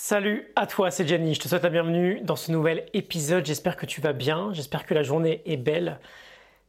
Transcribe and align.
Salut 0.00 0.52
à 0.54 0.68
toi, 0.68 0.92
c'est 0.92 1.06
Jenny. 1.06 1.34
Je 1.34 1.40
te 1.40 1.48
souhaite 1.48 1.64
la 1.64 1.70
bienvenue 1.70 2.20
dans 2.22 2.36
ce 2.36 2.52
nouvel 2.52 2.86
épisode. 2.94 3.44
J'espère 3.44 3.76
que 3.76 3.84
tu 3.84 4.00
vas 4.00 4.12
bien. 4.12 4.52
J'espère 4.52 4.86
que 4.86 4.94
la 4.94 5.02
journée 5.02 5.42
est 5.44 5.56
belle. 5.56 5.98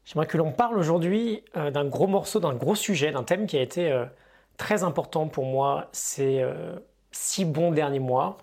J'aimerais 0.04 0.26
que 0.26 0.36
l'on 0.36 0.52
parle 0.52 0.80
aujourd'hui 0.80 1.44
euh, 1.56 1.70
d'un 1.70 1.86
gros 1.86 2.08
morceau, 2.08 2.40
d'un 2.40 2.56
gros 2.56 2.74
sujet, 2.74 3.12
d'un 3.12 3.24
thème 3.24 3.46
qui 3.46 3.56
a 3.56 3.62
été 3.62 3.92
euh, 3.92 4.06
très 4.58 4.84
important 4.84 5.28
pour 5.28 5.46
moi 5.46 5.90
ces 5.92 6.42
euh, 6.42 6.80
six 7.12 7.46
bons 7.46 7.72
derniers 7.72 8.00
mois. 8.00 8.40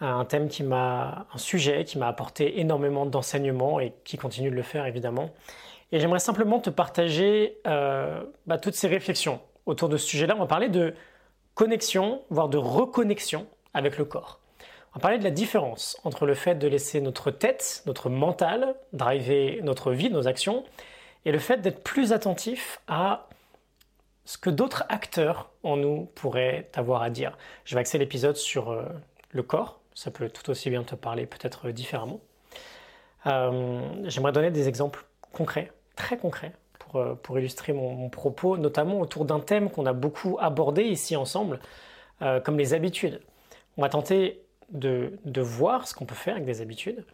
Un 0.00 0.24
thème 0.24 0.48
qui 0.48 0.62
m'a, 0.62 1.26
un 1.34 1.38
sujet 1.38 1.84
qui 1.84 1.98
m'a 1.98 2.06
apporté 2.06 2.60
énormément 2.60 3.06
d'enseignements 3.06 3.80
et 3.80 3.92
qui 4.04 4.18
continue 4.18 4.50
de 4.50 4.56
le 4.56 4.62
faire 4.62 4.86
évidemment. 4.86 5.30
Et 5.90 5.98
j'aimerais 5.98 6.20
simplement 6.20 6.60
te 6.60 6.70
partager 6.70 7.58
bah, 7.64 8.58
toutes 8.62 8.74
ces 8.74 8.88
réflexions 8.88 9.40
autour 9.66 9.88
de 9.88 9.96
ce 9.96 10.06
sujet-là. 10.06 10.36
On 10.36 10.40
va 10.40 10.46
parler 10.46 10.68
de 10.68 10.94
connexion, 11.54 12.22
voire 12.30 12.48
de 12.48 12.56
reconnexion 12.56 13.48
avec 13.74 13.98
le 13.98 14.04
corps. 14.04 14.40
On 14.94 14.98
va 14.98 15.00
parler 15.00 15.18
de 15.18 15.24
la 15.24 15.30
différence 15.30 15.98
entre 16.04 16.26
le 16.26 16.34
fait 16.34 16.54
de 16.54 16.68
laisser 16.68 17.00
notre 17.00 17.30
tête, 17.30 17.82
notre 17.86 18.10
mental, 18.10 18.74
driver 18.92 19.60
notre 19.62 19.92
vie, 19.92 20.10
nos 20.10 20.28
actions, 20.28 20.64
et 21.24 21.32
le 21.32 21.38
fait 21.38 21.62
d'être 21.62 21.82
plus 21.82 22.12
attentif 22.12 22.80
à 22.88 23.28
ce 24.24 24.36
que 24.36 24.50
d'autres 24.50 24.84
acteurs 24.90 25.50
en 25.62 25.78
nous 25.78 26.10
pourraient 26.14 26.68
avoir 26.74 27.02
à 27.02 27.08
dire. 27.08 27.38
Je 27.64 27.74
vais 27.74 27.80
axer 27.80 27.96
l'épisode 27.96 28.36
sur 28.36 28.70
euh, 28.70 28.84
le 29.30 29.42
corps, 29.42 29.80
ça 29.94 30.10
peut 30.10 30.28
tout 30.28 30.50
aussi 30.50 30.68
bien 30.68 30.82
te 30.82 30.94
parler 30.94 31.24
peut-être 31.24 31.70
différemment. 31.70 32.20
Euh, 33.26 33.80
j'aimerais 34.04 34.32
donner 34.32 34.50
des 34.50 34.68
exemples 34.68 35.06
concrets, 35.32 35.72
très 35.96 36.18
concrets, 36.18 36.52
pour, 36.78 36.96
euh, 37.00 37.16
illustrer 37.38 37.72
mon, 37.72 38.10
propos, 38.10 38.58
notamment 38.58 39.00
autour 39.00 39.24
d'un 39.24 39.40
thème 39.40 39.70
qu'on 39.70 39.86
a 39.86 39.94
beaucoup 39.94 40.36
abordé 40.38 40.82
ici 40.82 41.16
ensemble, 41.16 41.60
comme 42.44 42.56
les 42.56 42.72
habitudes 42.72 43.20
on 43.76 43.82
va 43.82 43.88
tenter 43.88 44.42
de, 44.70 45.40
voir 45.40 45.86
ce 45.86 45.94
qu'on 45.94 46.06
peut 46.06 46.14
faire 46.14 46.34
avec 46.34 46.46
des 46.46 46.60
habitudes 46.60 47.04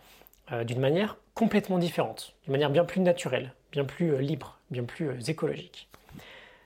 euh, 0.53 0.65
d'une 0.65 0.81
manière 0.81 1.17
complètement 1.35 1.79
différente, 1.79 2.35
d'une 2.45 2.53
manière 2.53 2.71
bien 2.71 2.85
plus 2.85 3.01
naturelle, 3.01 3.53
bien 3.73 3.85
plus 3.85 4.15
euh, 4.15 4.19
libre, 4.19 4.59
bien 4.71 4.85
plus 4.85 5.09
euh, 5.09 5.21
écologique. 5.27 5.89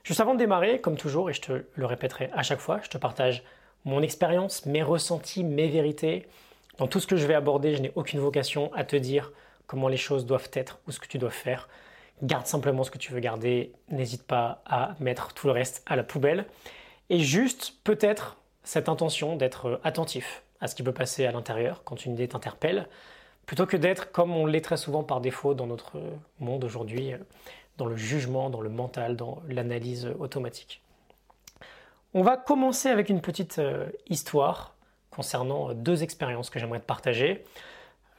Juste 0.03 0.19
avant 0.19 0.33
de 0.33 0.39
démarrer, 0.39 0.81
comme 0.81 0.97
toujours, 0.97 1.29
et 1.29 1.33
je 1.33 1.41
te 1.41 1.65
le 1.73 1.85
répéterai 1.85 2.29
à 2.33 2.43
chaque 2.43 2.59
fois, 2.59 2.79
je 2.83 2.89
te 2.89 2.97
partage 2.97 3.43
mon 3.85 4.01
expérience, 4.01 4.65
mes 4.65 4.83
ressentis, 4.83 5.43
mes 5.43 5.67
vérités. 5.67 6.27
Dans 6.77 6.87
tout 6.87 6.99
ce 6.99 7.07
que 7.07 7.15
je 7.15 7.25
vais 7.27 7.35
aborder, 7.35 7.75
je 7.75 7.81
n'ai 7.81 7.91
aucune 7.95 8.19
vocation 8.19 8.73
à 8.73 8.83
te 8.83 8.95
dire 8.95 9.31
comment 9.67 9.87
les 9.87 9.97
choses 9.97 10.25
doivent 10.25 10.49
être 10.53 10.79
ou 10.87 10.91
ce 10.91 10.99
que 10.99 11.07
tu 11.07 11.17
dois 11.17 11.29
faire. 11.29 11.69
Garde 12.21 12.45
simplement 12.45 12.83
ce 12.83 12.91
que 12.91 12.97
tu 12.97 13.11
veux 13.11 13.19
garder, 13.19 13.73
n'hésite 13.89 14.23
pas 14.23 14.61
à 14.65 14.95
mettre 14.99 15.33
tout 15.33 15.47
le 15.47 15.53
reste 15.53 15.83
à 15.85 15.95
la 15.95 16.03
poubelle. 16.03 16.45
Et 17.09 17.19
juste, 17.19 17.75
peut-être, 17.83 18.37
cette 18.63 18.89
intention 18.89 19.35
d'être 19.35 19.79
attentif 19.83 20.43
à 20.61 20.67
ce 20.67 20.75
qui 20.75 20.83
peut 20.83 20.93
passer 20.93 21.25
à 21.25 21.31
l'intérieur 21.31 21.83
quand 21.83 22.05
une 22.05 22.13
idée 22.13 22.27
t'interpelle, 22.27 22.87
plutôt 23.45 23.65
que 23.65 23.75
d'être, 23.77 24.11
comme 24.11 24.35
on 24.35 24.45
l'est 24.45 24.61
très 24.61 24.77
souvent 24.77 25.03
par 25.03 25.19
défaut 25.19 25.53
dans 25.53 25.67
notre 25.67 25.97
monde 26.39 26.63
aujourd'hui, 26.63 27.13
dans 27.77 27.85
le 27.85 27.95
jugement, 27.95 28.49
dans 28.49 28.61
le 28.61 28.69
mental, 28.69 29.15
dans 29.15 29.41
l'analyse 29.47 30.09
automatique. 30.19 30.81
On 32.13 32.21
va 32.21 32.37
commencer 32.37 32.89
avec 32.89 33.09
une 33.09 33.21
petite 33.21 33.57
euh, 33.59 33.87
histoire 34.07 34.75
concernant 35.09 35.73
deux 35.73 36.03
expériences 36.03 36.49
que 36.49 36.59
j'aimerais 36.59 36.79
te 36.79 36.85
partager. 36.85 37.43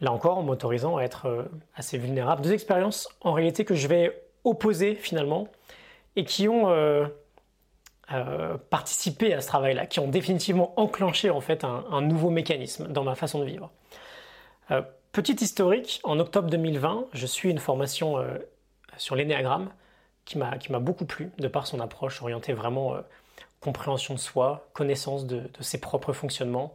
Là 0.00 0.12
encore, 0.12 0.38
en 0.38 0.42
m'autorisant 0.42 0.96
à 0.96 1.02
être 1.02 1.26
euh, 1.26 1.44
assez 1.76 1.96
vulnérable. 1.96 2.42
Deux 2.42 2.52
expériences 2.52 3.08
en 3.20 3.32
réalité 3.32 3.64
que 3.64 3.74
je 3.74 3.86
vais 3.86 4.20
opposer 4.42 4.96
finalement 4.96 5.48
et 6.16 6.24
qui 6.24 6.48
ont 6.48 6.68
euh, 8.12 8.24
euh, 8.54 8.58
participé 8.70 9.32
à 9.32 9.40
ce 9.40 9.46
travail-là, 9.46 9.86
qui 9.86 9.98
ont 9.98 10.08
définitivement 10.08 10.78
enclenché 10.78 11.30
en 11.30 11.40
fait 11.40 11.64
un, 11.64 12.02
nouveau 12.02 12.30
mécanisme 12.30 12.88
dans 12.88 13.02
ma 13.02 13.14
façon 13.14 13.38
de 13.38 13.44
vivre. 13.44 13.70
Euh, 14.70 14.82
petit 15.12 15.36
historique, 15.42 16.00
en 16.04 16.18
octobre 16.18 16.50
2020, 16.50 17.06
je 17.12 17.26
suis 17.26 17.50
une 17.50 17.58
formation 17.58 18.18
euh, 18.18 18.36
sur 18.98 19.16
l'énéagramme 19.16 19.70
qui 20.26 20.38
m'a 20.38 20.78
beaucoup 20.80 21.04
plu 21.04 21.30
de 21.38 21.48
par 21.48 21.66
son 21.66 21.80
approche 21.80 22.22
orientée 22.22 22.54
vraiment 22.54 22.96
compréhension 23.60 24.14
de 24.14 24.18
soi, 24.18 24.68
connaissance 24.72 25.26
de, 25.26 25.40
de, 25.40 25.62
ses 25.62 25.78
propres 25.78 26.14
fonctionnements. 26.14 26.74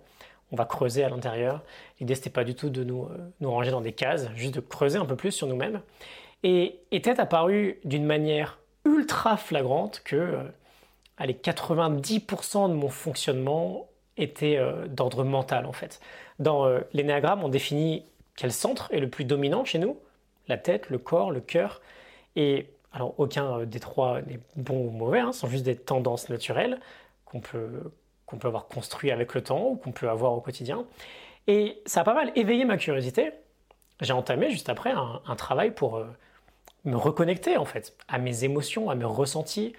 On 0.51 0.55
va 0.55 0.65
creuser 0.65 1.03
à 1.03 1.09
l'intérieur. 1.09 1.63
L'idée 1.99 2.13
c'était 2.13 2.29
pas 2.29 2.43
du 2.43 2.53
tout 2.53 2.69
de 2.69 2.83
nous 2.83 3.07
nous 3.39 3.49
ranger 3.49 3.71
dans 3.71 3.81
des 3.81 3.93
cases, 3.93 4.29
juste 4.35 4.53
de 4.53 4.59
creuser 4.59 4.99
un 4.99 5.05
peu 5.05 5.15
plus 5.15 5.31
sur 5.31 5.47
nous-mêmes. 5.47 5.81
Et 6.43 6.79
était 6.91 7.19
apparu 7.19 7.79
d'une 7.85 8.05
manière 8.05 8.59
ultra 8.85 9.35
flagrante 9.35 10.01
que 10.05 10.51
allez, 11.19 11.33
90% 11.33 12.69
de 12.69 12.73
mon 12.73 12.89
fonctionnement 12.89 13.87
était 14.17 14.57
euh, 14.57 14.87
d'ordre 14.87 15.23
mental 15.23 15.65
en 15.65 15.73
fait. 15.73 15.99
Dans 16.39 16.65
euh, 16.65 16.79
l'énéagramme, 16.93 17.43
on 17.43 17.49
définit 17.49 18.05
quel 18.35 18.51
centre 18.51 18.91
est 18.91 18.99
le 18.99 19.09
plus 19.09 19.25
dominant 19.25 19.65
chez 19.65 19.79
nous? 19.79 19.97
La 20.47 20.57
tête, 20.57 20.89
le 20.89 20.97
corps, 20.97 21.31
le 21.31 21.41
cœur. 21.41 21.81
Et 22.35 22.67
alors, 22.93 23.13
aucun 23.17 23.59
euh, 23.59 23.65
des 23.65 23.79
trois 23.79 24.21
n'est 24.21 24.39
bon 24.55 24.87
ou 24.87 24.89
mauvais, 24.89 25.19
hein, 25.19 25.31
ce 25.31 25.41
sont 25.41 25.49
juste 25.49 25.65
des 25.65 25.75
tendances 25.75 26.29
naturelles 26.29 26.79
qu'on 27.25 27.41
peut, 27.41 27.91
peut 28.39 28.47
avoir 28.47 28.67
construit 28.67 29.11
avec 29.11 29.33
le 29.35 29.43
temps 29.43 29.67
ou 29.67 29.75
qu'on 29.75 29.91
peut 29.91 30.09
avoir 30.09 30.33
au 30.33 30.41
quotidien. 30.41 30.85
Et 31.47 31.81
ça 31.85 32.01
a 32.01 32.03
pas 32.03 32.13
mal 32.13 32.31
éveillé 32.35 32.65
ma 32.65 32.77
curiosité. 32.77 33.31
J'ai 34.01 34.13
entamé 34.13 34.49
juste 34.49 34.69
après 34.69 34.91
un, 34.91 35.21
un 35.27 35.35
travail 35.35 35.71
pour 35.71 36.01
me 36.85 36.95
reconnecter 36.95 37.57
en 37.57 37.65
fait 37.65 37.95
à 38.07 38.17
mes 38.17 38.45
émotions, 38.45 38.89
à 38.89 38.95
mes 38.95 39.05
ressentis, 39.05 39.73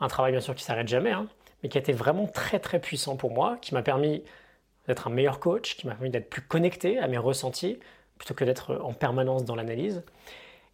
un 0.00 0.08
travail 0.08 0.32
bien 0.32 0.40
sûr 0.40 0.54
qui 0.54 0.64
s'arrête 0.64 0.88
jamais, 0.88 1.12
hein, 1.12 1.26
mais 1.62 1.68
qui 1.68 1.78
a 1.78 1.80
été 1.80 1.92
vraiment 1.92 2.26
très 2.26 2.58
très 2.58 2.80
puissant 2.80 3.16
pour 3.16 3.30
moi, 3.30 3.58
qui 3.60 3.74
m'a 3.74 3.82
permis 3.82 4.22
d'être 4.86 5.06
un 5.06 5.10
meilleur 5.10 5.40
coach, 5.40 5.76
qui 5.76 5.86
m'a 5.86 5.94
permis 5.94 6.10
d'être 6.10 6.30
plus 6.30 6.42
connecté 6.42 6.98
à 6.98 7.06
mes 7.06 7.18
ressentis, 7.18 7.78
plutôt 8.18 8.34
que 8.34 8.44
d'être 8.44 8.80
en 8.82 8.92
permanence 8.92 9.44
dans 9.44 9.54
l'analyse. 9.54 10.02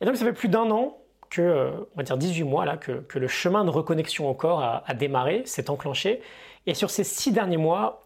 Et 0.01 0.05
donc 0.05 0.17
ça 0.17 0.25
fait 0.25 0.33
plus 0.33 0.49
d'un 0.49 0.71
an 0.71 0.99
que, 1.29 1.43
euh, 1.43 1.71
on 1.95 1.97
va 1.97 2.03
dire 2.03 2.17
18 2.17 2.45
mois 2.45 2.65
là, 2.65 2.77
que, 2.77 3.05
le 3.15 3.29
chemin 3.29 3.65
de 3.65 3.71
reconnexion 3.71 4.29
au 4.29 4.35
corps 4.35 4.63
a, 4.63 4.95
démarré, 4.95 5.43
s'est 5.45 5.71
enclenché. 5.71 6.23
Et 6.67 6.75
sur 6.75 6.91
ces 6.91 7.05
six 7.05 7.33
derniers 7.33 7.57
mois, 7.57 8.03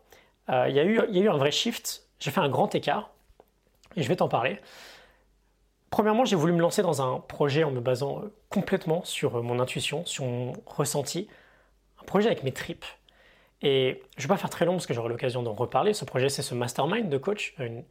euh, 0.49 0.67
il 0.69 0.75
y 0.75 0.81
a 0.81 0.85
eu 0.85 1.29
un 1.29 1.37
vrai 1.37 1.51
shift. 1.51 2.07
J'ai 2.19 2.31
fait 2.31 2.41
un 2.41 2.49
grand 2.49 2.75
écart, 2.75 3.11
et 3.97 4.03
je 4.03 4.09
vais 4.09 4.17
t'en 4.17 4.29
parler. 4.29 4.59
Premièrement, 5.91 6.25
j'ai 6.25 6.37
voulu 6.37 6.53
me 6.53 6.61
lancer 6.61 6.83
dans 6.83 7.03
un 7.03 7.19
projet 7.19 7.65
en 7.65 7.73
me 7.73 7.81
basant 7.81 8.21
euh, 8.21 8.33
complètement 8.49 9.05
sur 9.05 9.37
euh, 9.37 9.43
mon 9.43 9.59
intuition, 9.59 10.07
sur 10.07 10.25
mon 10.25 10.53
ressenti, 10.65 11.29
un 12.01 12.05
projet 12.05 12.29
avec 12.29 12.45
mes 12.45 12.53
tripes. 12.53 12.85
Et 13.63 14.01
je 14.17 14.23
ne 14.23 14.29
vais 14.29 14.29
pas 14.29 14.37
faire 14.37 14.51
très 14.51 14.65
long 14.65 14.75
parce 14.75 14.87
que 14.87 14.95
j'aurai 14.95 15.09
l'occasion 15.09 15.43
d'en 15.43 15.53
reparler. 15.53 15.93
Ce 15.93 16.05
projet, 16.05 16.29
c'est 16.29 16.43
ce 16.43 16.55
mastermind 16.55 17.09
de 17.09 17.19
coach, 17.19 17.55
une, 17.59 17.85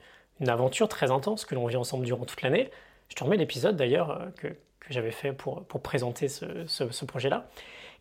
aventure 0.47 0.87
très 0.87 1.11
intense 1.11 1.43
que 1.43 1.53
l'on 1.53 1.67
vit 1.67 1.75
ensemble 1.75 2.05
durant 2.05 2.23
toute 2.23 2.41
l'année. 2.41 2.71
Je 3.09 3.15
te 3.15 3.23
remets 3.25 3.35
l'épisode 3.35 3.75
d'ailleurs 3.75 4.11
euh, 4.11 4.29
que, 4.37 4.47
j'avais 4.89 5.11
fait 5.11 5.33
pour, 5.33 5.65
présenter 5.83 6.27
ce, 6.29 7.03
projet-là. 7.03 7.47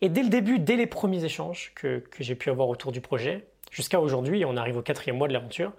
Et 0.01 0.09
dès 0.09 0.23
le 0.23 0.29
début, 0.29 0.57
dès 0.57 0.75
les 0.75 0.87
premiers 0.87 1.23
échanges 1.23 1.71
que 1.75 2.01
j'ai 2.19 2.33
pu 2.33 2.49
avoir 2.49 2.67
autour 2.67 2.91
du 2.91 2.99
projet, 2.99 3.45
jusqu'à 3.69 3.99
aujourd'hui, 3.99 4.43
on 4.43 4.57
arrive 4.57 4.77
au 4.77 4.81
quatrième 4.81 5.17
mois 5.17 5.27
de 5.27 5.33
l'aventure, 5.33 5.71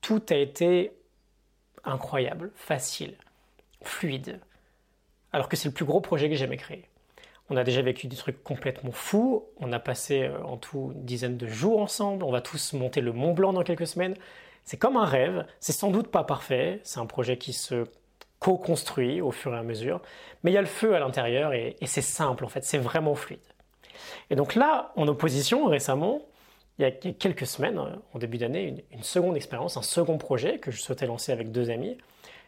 tout 0.00 0.22
a 0.30 0.36
été 0.36 0.92
incroyable, 1.84 2.52
facile, 2.54 3.16
fluide. 3.88 4.40
Alors 5.32 5.48
que 5.48 5.56
c'est 5.56 5.68
le 5.68 5.74
plus 5.74 5.84
gros 5.84 6.00
projet 6.00 6.28
que 6.28 6.34
j'ai 6.34 6.40
jamais 6.40 6.56
créé. 6.56 6.88
On 7.50 7.56
a 7.56 7.64
déjà 7.64 7.82
vécu 7.82 8.06
des 8.06 8.16
trucs 8.16 8.42
complètement 8.42 8.92
fous. 8.92 9.46
On 9.58 9.72
a 9.72 9.78
passé 9.78 10.22
euh, 10.22 10.42
en 10.44 10.56
tout 10.56 10.92
une 10.94 11.04
dizaine 11.04 11.36
de 11.36 11.46
jours 11.46 11.80
ensemble. 11.80 12.24
On 12.24 12.30
va 12.30 12.40
tous 12.40 12.72
monter 12.72 13.00
le 13.00 13.12
Mont 13.12 13.34
Blanc 13.34 13.52
dans 13.52 13.62
quelques 13.62 13.86
semaines. 13.86 14.14
C'est 14.64 14.78
comme 14.78 14.96
un 14.96 15.04
rêve. 15.04 15.44
C'est 15.60 15.72
sans 15.72 15.90
doute 15.90 16.08
pas 16.08 16.24
parfait. 16.24 16.80
C'est 16.84 17.00
un 17.00 17.06
projet 17.06 17.36
qui 17.36 17.52
se 17.52 17.84
co-construit 18.38 19.20
au 19.20 19.30
fur 19.30 19.54
et 19.54 19.58
à 19.58 19.62
mesure. 19.62 20.00
Mais 20.42 20.50
il 20.50 20.54
y 20.54 20.58
a 20.58 20.62
le 20.62 20.66
feu 20.66 20.94
à 20.94 21.00
l'intérieur 21.00 21.52
et, 21.52 21.76
c'est 21.84 22.02
simple 22.02 22.44
en 22.44 22.48
fait. 22.48 22.64
C'est 22.64 22.78
vraiment 22.78 23.14
fluide. 23.14 23.40
Et 24.30 24.36
donc 24.36 24.54
là, 24.54 24.92
en 24.96 25.06
opposition, 25.06 25.66
récemment, 25.66 26.22
il 26.78 26.82
y 26.82 26.84
a 26.86 26.90
quelques 26.90 27.46
semaines, 27.46 27.78
en 27.78 28.18
début 28.18 28.38
d'année, 28.38 28.64
une, 28.64 28.82
une, 28.90 29.02
seconde 29.02 29.36
expérience, 29.36 29.76
un 29.76 29.82
second 29.82 30.18
projet 30.18 30.58
que 30.58 30.70
je 30.70 30.80
souhaitais 30.80 31.06
lancer 31.06 31.30
avec 31.30 31.52
deux 31.52 31.70
amis 31.70 31.96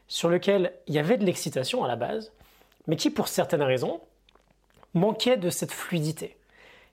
sur 0.09 0.29
lequel 0.29 0.73
il 0.87 0.95
y 0.95 0.99
avait 0.99 1.17
de 1.17 1.25
l'excitation 1.25 1.85
à 1.85 1.89
la 1.89 1.97
base, 1.97 2.33
mais 2.87 2.97
qui, 2.97 3.11
pour 3.11 3.29
certaines 3.29 3.63
raisons, 3.63 4.01
manquait 4.95 5.37
de 5.37 5.51
cette 5.51 5.73
fluidité. 5.73 6.37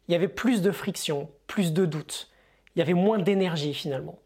Il 0.08 0.12
y 0.12 0.16
avait 0.16 0.28
plus 0.28 0.62
de 0.62 0.72
friction, 0.72 1.30
plus 1.48 1.74
de 1.74 1.86
doutes, 1.86 2.30
il 2.76 2.80
y 2.80 2.82
avait 2.82 2.94
moins 2.94 3.20
d'énergie 3.20 3.74
finalement. 3.74 4.20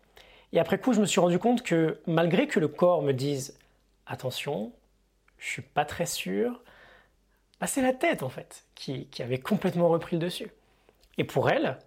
Et 0.54 0.60
après 0.60 0.80
coup, 0.80 0.94
je 0.94 1.01
me 1.01 1.06
suis 1.06 1.19
rendu 1.19 1.39
compte 1.39 1.62
que 1.62 2.00
malgré 2.07 2.48
que 2.48 2.60
le 2.60 2.68
corps 2.68 3.01
me 3.01 3.12
dise 3.12 3.57
attention, 4.06 4.72
je 5.38 5.48
suis 5.48 5.62
pas 5.62 5.86
très 5.86 6.06
sûr, 6.06 6.62
bah, 7.60 7.68
c'est 7.68 7.81
la 7.81 7.94
tête 7.94 8.24
en 8.24 8.30
fait 8.30 8.66
qui, 8.75 9.07
qui 9.07 9.22
avait 9.22 9.40
complètement 9.40 9.90
repris 9.90 10.16
le 10.16 10.22
dessus. 10.22 10.51
Et 11.18 11.24
pour 11.24 11.50
elle, 11.50 11.78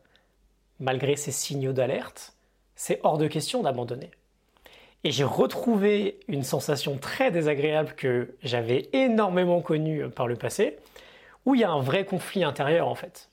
malgré 0.79 1.17
ces 1.17 1.33
signaux 1.33 1.73
d'alerte, 1.73 2.35
c'est 2.77 3.01
hors 3.03 3.19
de 3.19 3.27
question 3.27 3.63
d'abandonner. 3.63 4.11
Et 5.05 5.11
j'ai 5.11 5.25
retrouvé 5.25 6.21
une 6.29 6.43
sensation 6.43 6.99
très 6.99 7.31
désagréable 7.31 7.95
que 7.97 8.35
j'avais 8.43 8.89
énormément 8.93 9.63
connue 9.63 10.09
par 10.11 10.27
le 10.27 10.37
passé, 10.37 10.79
où 11.47 11.55
il 11.55 11.63
y 11.63 11.65
a 11.65 11.71
un 11.71 11.81
vrai 11.81 12.05
conflit 12.05 12.45
intérieur 12.45 12.89
en 12.89 12.95
fait. 12.95 13.31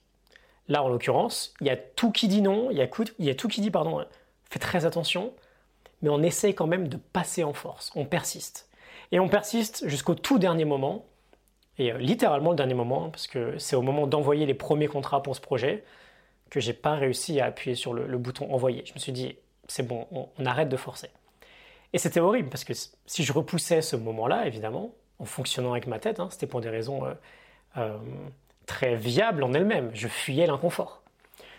Là, 0.69 0.83
en 0.83 0.89
l'occurrence, 0.89 1.53
il 1.61 1.67
y 1.67 1.69
a 1.69 1.77
tout 1.77 2.11
qui 2.11 2.27
dit 2.27 2.41
non, 2.41 2.69
il 2.71 2.77
y 2.77 2.81
a, 2.81 3.35
tout 3.35 3.47
qui 3.47 3.61
dit 3.61 3.71
pardon, 3.71 4.03
fait 4.49 4.59
très 4.59 4.85
attention, 4.85 5.33
mais 6.01 6.09
on 6.09 6.21
essaye 6.21 6.53
quand 6.53 6.67
même 6.67 6.87
de 6.87 6.97
passer 6.97 7.43
en 7.43 7.53
force, 7.53 7.91
on 7.95 8.05
persiste. 8.05 8.69
Et 9.11 9.19
on 9.19 9.29
persiste 9.29 9.87
jusqu'au 9.87 10.15
tout 10.15 10.39
dernier 10.39 10.65
moment, 10.65 11.05
et 11.77 11.91
euh, 11.91 11.97
littéralement 11.97 12.51
le 12.51 12.57
dernier 12.57 12.73
moment, 12.73 13.05
hein, 13.05 13.09
parce 13.09 13.27
que 13.27 13.57
c'est 13.57 13.75
au 13.75 13.81
moment 13.81 14.07
d'envoyer 14.07 14.45
les 14.45 14.53
premiers 14.53 14.87
contrats 14.87 15.23
pour 15.23 15.35
ce 15.35 15.41
projet 15.41 15.83
que 16.49 16.59
j'ai 16.59 16.73
pas 16.73 16.95
réussi 16.95 17.39
à 17.39 17.45
appuyer 17.45 17.75
sur 17.75 17.93
le, 17.93 18.17
bouton 18.17 18.51
envoyer. 18.53 18.83
Je 18.85 18.93
me 18.93 18.99
suis 18.99 19.11
dit, 19.11 19.35
c'est 19.67 19.85
bon, 19.85 20.07
on, 20.11 20.45
arrête 20.45 20.69
de 20.69 20.77
forcer. 20.77 21.09
Et 21.93 21.97
c'était 21.97 22.19
horrible, 22.19 22.49
parce 22.49 22.63
que 22.63 22.73
si 22.73 23.23
je 23.23 23.33
repoussais 23.33 23.81
ce 23.81 23.95
moment-là, 23.95 24.45
évidemment, 24.45 24.93
en 25.19 25.25
fonctionnant 25.25 25.71
avec 25.71 25.87
ma 25.87 25.99
tête, 25.99 26.19
hein, 26.19 26.27
c'était 26.31 26.47
pour 26.47 26.61
des 26.61 26.69
raisons 26.69 27.05
euh, 27.05 27.13
euh, 27.77 27.97
très 28.65 28.95
viables 28.95 29.43
en 29.43 29.53
elles-mêmes, 29.53 29.91
je 29.93 30.07
fuyais 30.07 30.45
l'inconfort. 30.47 31.01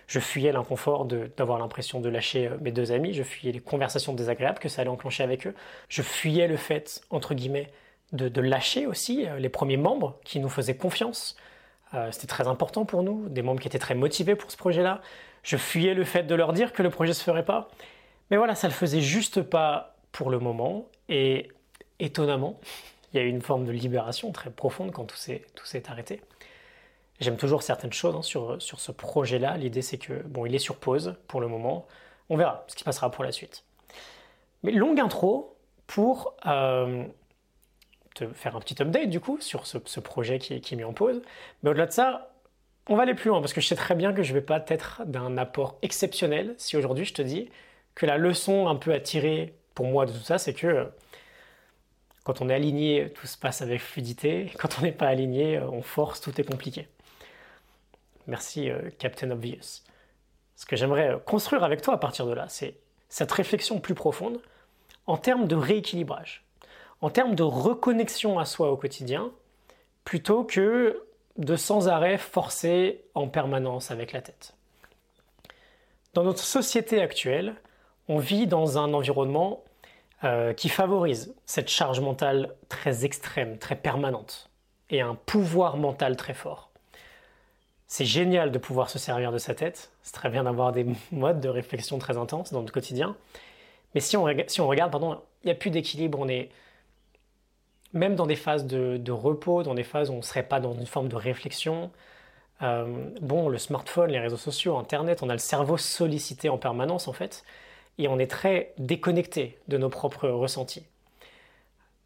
Je 0.06 0.20
fuyais 0.20 0.52
l'inconfort 0.52 1.04
d'avoir 1.04 1.58
l'impression 1.58 2.00
de 2.00 2.08
lâcher 2.08 2.50
mes 2.60 2.72
deux 2.72 2.92
amis, 2.92 3.12
je 3.12 3.22
fuyais 3.22 3.52
les 3.52 3.60
conversations 3.60 4.14
désagréables 4.14 4.58
que 4.58 4.68
ça 4.68 4.80
allait 4.80 4.90
enclencher 4.90 5.22
avec 5.22 5.46
eux, 5.46 5.54
je 5.88 6.00
fuyais 6.00 6.48
le 6.48 6.56
fait, 6.56 7.02
entre 7.10 7.34
guillemets, 7.34 7.70
de, 8.12 8.40
lâcher 8.40 8.86
aussi 8.86 9.26
euh, 9.26 9.38
les 9.38 9.48
premiers 9.48 9.76
membres 9.76 10.18
qui 10.24 10.40
nous 10.40 10.48
faisaient 10.48 10.76
confiance. 10.76 11.36
Euh, 11.94 12.10
c'était 12.10 12.26
très 12.26 12.48
important 12.48 12.84
pour 12.84 13.02
nous, 13.02 13.28
des 13.28 13.42
membres 13.42 13.60
qui 13.60 13.68
étaient 13.68 13.78
très 13.78 13.94
motivés 13.94 14.34
pour 14.34 14.50
ce 14.50 14.56
projet-là. 14.56 15.00
Je 15.42 15.56
fuyais 15.56 15.94
le 15.94 16.04
fait 16.04 16.22
de 16.24 16.34
leur 16.34 16.52
dire 16.52 16.72
que 16.72 16.82
le 16.82 16.90
projet 16.90 17.12
se 17.12 17.22
ferait 17.22 17.44
pas. 17.44 17.68
Mais 18.30 18.36
voilà, 18.36 18.54
ça 18.54 18.68
le 18.68 18.74
faisait 18.74 19.00
juste 19.00 19.42
pas 19.42 19.97
pour 20.18 20.30
le 20.30 20.40
moment. 20.40 20.88
Et 21.08 21.48
étonnamment, 22.00 22.58
il 23.12 23.18
y 23.18 23.20
a 23.20 23.22
eu 23.22 23.28
une 23.28 23.40
forme 23.40 23.64
de 23.64 23.70
libération 23.70 24.32
très 24.32 24.50
profonde 24.50 24.90
quand 24.90 25.04
tout 25.04 25.16
s'est 25.16 25.44
arrêté. 25.88 26.20
J'aime 27.20 27.36
toujours 27.36 27.62
certaines 27.62 27.92
choses 27.92 28.16
hein, 28.16 28.22
sur, 28.22 28.60
sur 28.60 28.80
ce 28.80 28.90
projet-là. 28.90 29.56
L'idée, 29.56 29.80
c'est 29.80 29.96
que, 29.96 30.14
bon, 30.24 30.44
il 30.44 30.56
est 30.56 30.58
sur 30.58 30.74
pause 30.74 31.14
pour 31.28 31.40
le 31.40 31.46
moment. 31.46 31.86
On 32.30 32.36
verra 32.36 32.64
ce 32.66 32.74
qui 32.74 32.82
passera 32.82 33.12
pour 33.12 33.22
la 33.22 33.30
suite. 33.30 33.62
Mais 34.64 34.72
longue 34.72 34.98
intro 34.98 35.56
pour 35.86 36.34
euh, 36.46 37.04
faire 38.34 38.56
un 38.56 38.60
petit 38.60 38.82
update 38.82 39.10
du 39.10 39.20
coup 39.20 39.40
sur 39.40 39.68
ce, 39.68 40.00
projet 40.00 40.40
qui, 40.40 40.60
qui, 40.60 40.74
est 40.74 40.76
mis 40.76 40.82
en 40.82 40.92
pause. 40.92 41.22
Mais 41.62 41.70
au-delà 41.70 41.86
de 41.86 41.92
ça, 41.92 42.32
on 42.88 42.96
va 42.96 43.04
aller 43.04 43.14
plus 43.14 43.28
loin 43.28 43.40
parce 43.40 43.52
que 43.52 43.60
je 43.60 43.68
sais 43.68 43.76
très 43.76 43.94
bien 43.94 44.12
que 44.12 44.24
je 44.24 44.34
ne 44.34 44.40
vais 44.40 44.44
pas 44.44 44.64
être 44.66 45.02
d'un 45.06 45.38
apport 45.38 45.78
exceptionnel 45.82 46.56
si 46.58 46.76
aujourd'hui 46.76 47.04
je 47.04 47.14
te 47.14 47.22
dis 47.22 47.50
que 47.94 48.04
la 48.04 48.18
leçon 48.18 48.66
un 48.66 48.76
peu 48.76 48.92
à 48.92 48.98
tirer 48.98 49.57
pour 49.78 49.86
moi 49.86 50.06
de 50.06 50.12
tout 50.12 50.24
ça, 50.24 50.38
c'est 50.38 50.54
que 50.54 50.88
quand 52.24 52.40
on 52.40 52.48
est 52.48 52.54
aligné, 52.54 53.12
tout 53.14 53.28
se 53.28 53.38
passe 53.38 53.62
avec 53.62 53.80
fluidité. 53.80 54.50
Quand 54.58 54.80
on 54.80 54.82
n'est 54.82 54.90
pas 54.90 55.06
aligné, 55.06 55.60
on 55.60 55.82
force, 55.82 56.20
tout 56.20 56.40
est 56.40 56.44
compliqué. 56.44 56.88
Merci 58.26 58.70
euh, 58.70 58.90
Captain 58.98 59.30
Obvious. 59.30 59.84
Ce 60.56 60.66
que 60.66 60.74
j'aimerais 60.74 61.16
construire 61.24 61.62
avec 61.62 61.80
toi 61.80 61.94
à 61.94 61.96
partir 61.96 62.26
de 62.26 62.32
là, 62.32 62.46
c'est 62.48 62.74
cette 63.08 63.30
réflexion 63.30 63.78
plus 63.78 63.94
profonde 63.94 64.42
en 65.06 65.16
termes 65.16 65.46
de 65.46 65.54
rééquilibrage 65.54 66.44
en 67.00 67.10
termes 67.10 67.36
de 67.36 67.44
reconnexion 67.44 68.40
à 68.40 68.44
soi 68.44 68.72
au 68.72 68.76
quotidien, 68.76 69.30
plutôt 70.02 70.42
que 70.42 71.04
de 71.36 71.54
sans 71.54 71.88
arrêt 71.88 72.18
forcer 72.18 73.04
en 73.14 73.28
permanence 73.28 73.92
avec 73.92 74.10
la 74.10 74.22
tête. 74.22 74.54
Dans 76.14 76.24
notre 76.24 76.42
société 76.42 77.00
actuelle, 77.00 77.54
on 78.08 78.18
vit 78.18 78.46
dans 78.46 78.78
un 78.78 78.92
environnement 78.94 79.62
euh, 80.24 80.52
qui 80.52 80.68
favorise 80.68 81.34
cette 81.46 81.68
charge 81.68 82.00
mentale 82.00 82.54
très 82.68 83.04
extrême, 83.04 83.58
très 83.58 83.76
permanente, 83.76 84.50
et 84.90 85.00
un 85.00 85.14
pouvoir 85.14 85.76
mental 85.76 86.16
très 86.16 86.34
fort. 86.34 86.70
C'est 87.86 88.04
génial 88.04 88.50
de 88.50 88.58
pouvoir 88.58 88.90
se 88.90 88.98
servir 88.98 89.32
de 89.32 89.38
sa 89.38 89.54
tête, 89.54 89.92
c'est 90.02 90.12
très 90.12 90.28
bien 90.28 90.44
d'avoir 90.44 90.72
des 90.72 90.86
modes 91.12 91.40
de 91.40 91.48
réflexion 91.48 91.98
très 91.98 92.16
intenses 92.16 92.52
dans 92.52 92.60
notre 92.60 92.72
quotidien, 92.72 93.16
mais 93.94 94.00
si 94.00 94.16
on, 94.16 94.24
regarde, 94.24 94.96
il 95.42 95.46
n'y 95.46 95.50
a 95.50 95.54
plus 95.54 95.70
d'équilibre, 95.70 96.18
on 96.20 96.28
est, 96.28 96.50
même 97.92 98.16
dans 98.16 98.26
des 98.26 98.36
phases 98.36 98.66
de, 98.66 99.12
repos, 99.12 99.62
dans 99.62 99.74
des 99.74 99.84
phases 99.84 100.10
où 100.10 100.14
on 100.14 100.18
ne 100.18 100.22
serait 100.22 100.42
pas 100.42 100.60
dans 100.60 100.74
une 100.74 100.86
forme 100.86 101.08
de 101.08 101.16
réflexion, 101.16 101.90
euh, 102.62 103.08
bon, 103.20 103.48
le 103.48 103.58
smartphone, 103.58 104.10
les 104.10 104.18
réseaux 104.18 104.36
sociaux, 104.36 104.76
Internet, 104.76 105.22
on 105.22 105.28
a 105.28 105.32
le 105.32 105.38
cerveau 105.38 105.76
sollicité 105.76 106.48
en 106.48 106.58
permanence 106.58 107.08
en 107.08 107.12
fait, 107.12 107.44
et 107.98 108.08
on 108.08 108.18
est 108.18 108.30
très 108.30 108.72
déconnecté 108.78 109.58
de 109.68 109.76
nos 109.76 109.88
propres 109.88 110.28
ressentis. 110.28 110.84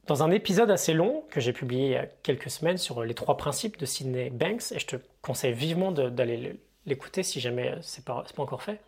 Dans 0.07 0.25
un 0.25 0.31
épisode 0.33 0.71
assez 0.71 0.95
long 0.95 1.23
que 1.31 1.41
j'ai 1.41 1.53
publié 1.53 1.87
il 1.87 1.93
y 1.93 1.97
a 1.97 2.07
quelques 2.07 2.51
semaines 2.51 2.79
sur 2.79 3.05
les 3.05 3.15
trois 3.15 3.37
principes 3.37 3.79
de 3.79 3.87
Sidney 3.87 4.31
Banks, 4.31 4.73
et 4.73 4.79
je 4.79 4.87
te 4.87 4.97
conseille 5.21 5.53
vivement 5.53 5.93
d'aller 5.93 6.59
l'écouter 6.87 7.23
si 7.23 7.39
jamais 7.39 7.75
ce 7.83 7.99
n'est 7.99 8.05
pas, 8.05 8.25
pas 8.35 8.43
encore 8.43 8.63
fait, 8.63 8.81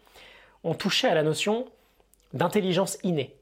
on 0.65 0.75
touchait 0.75 1.09
à 1.09 1.15
la 1.15 1.23
notion 1.23 1.67
d'intelligence 2.33 2.99
innée, 3.05 3.37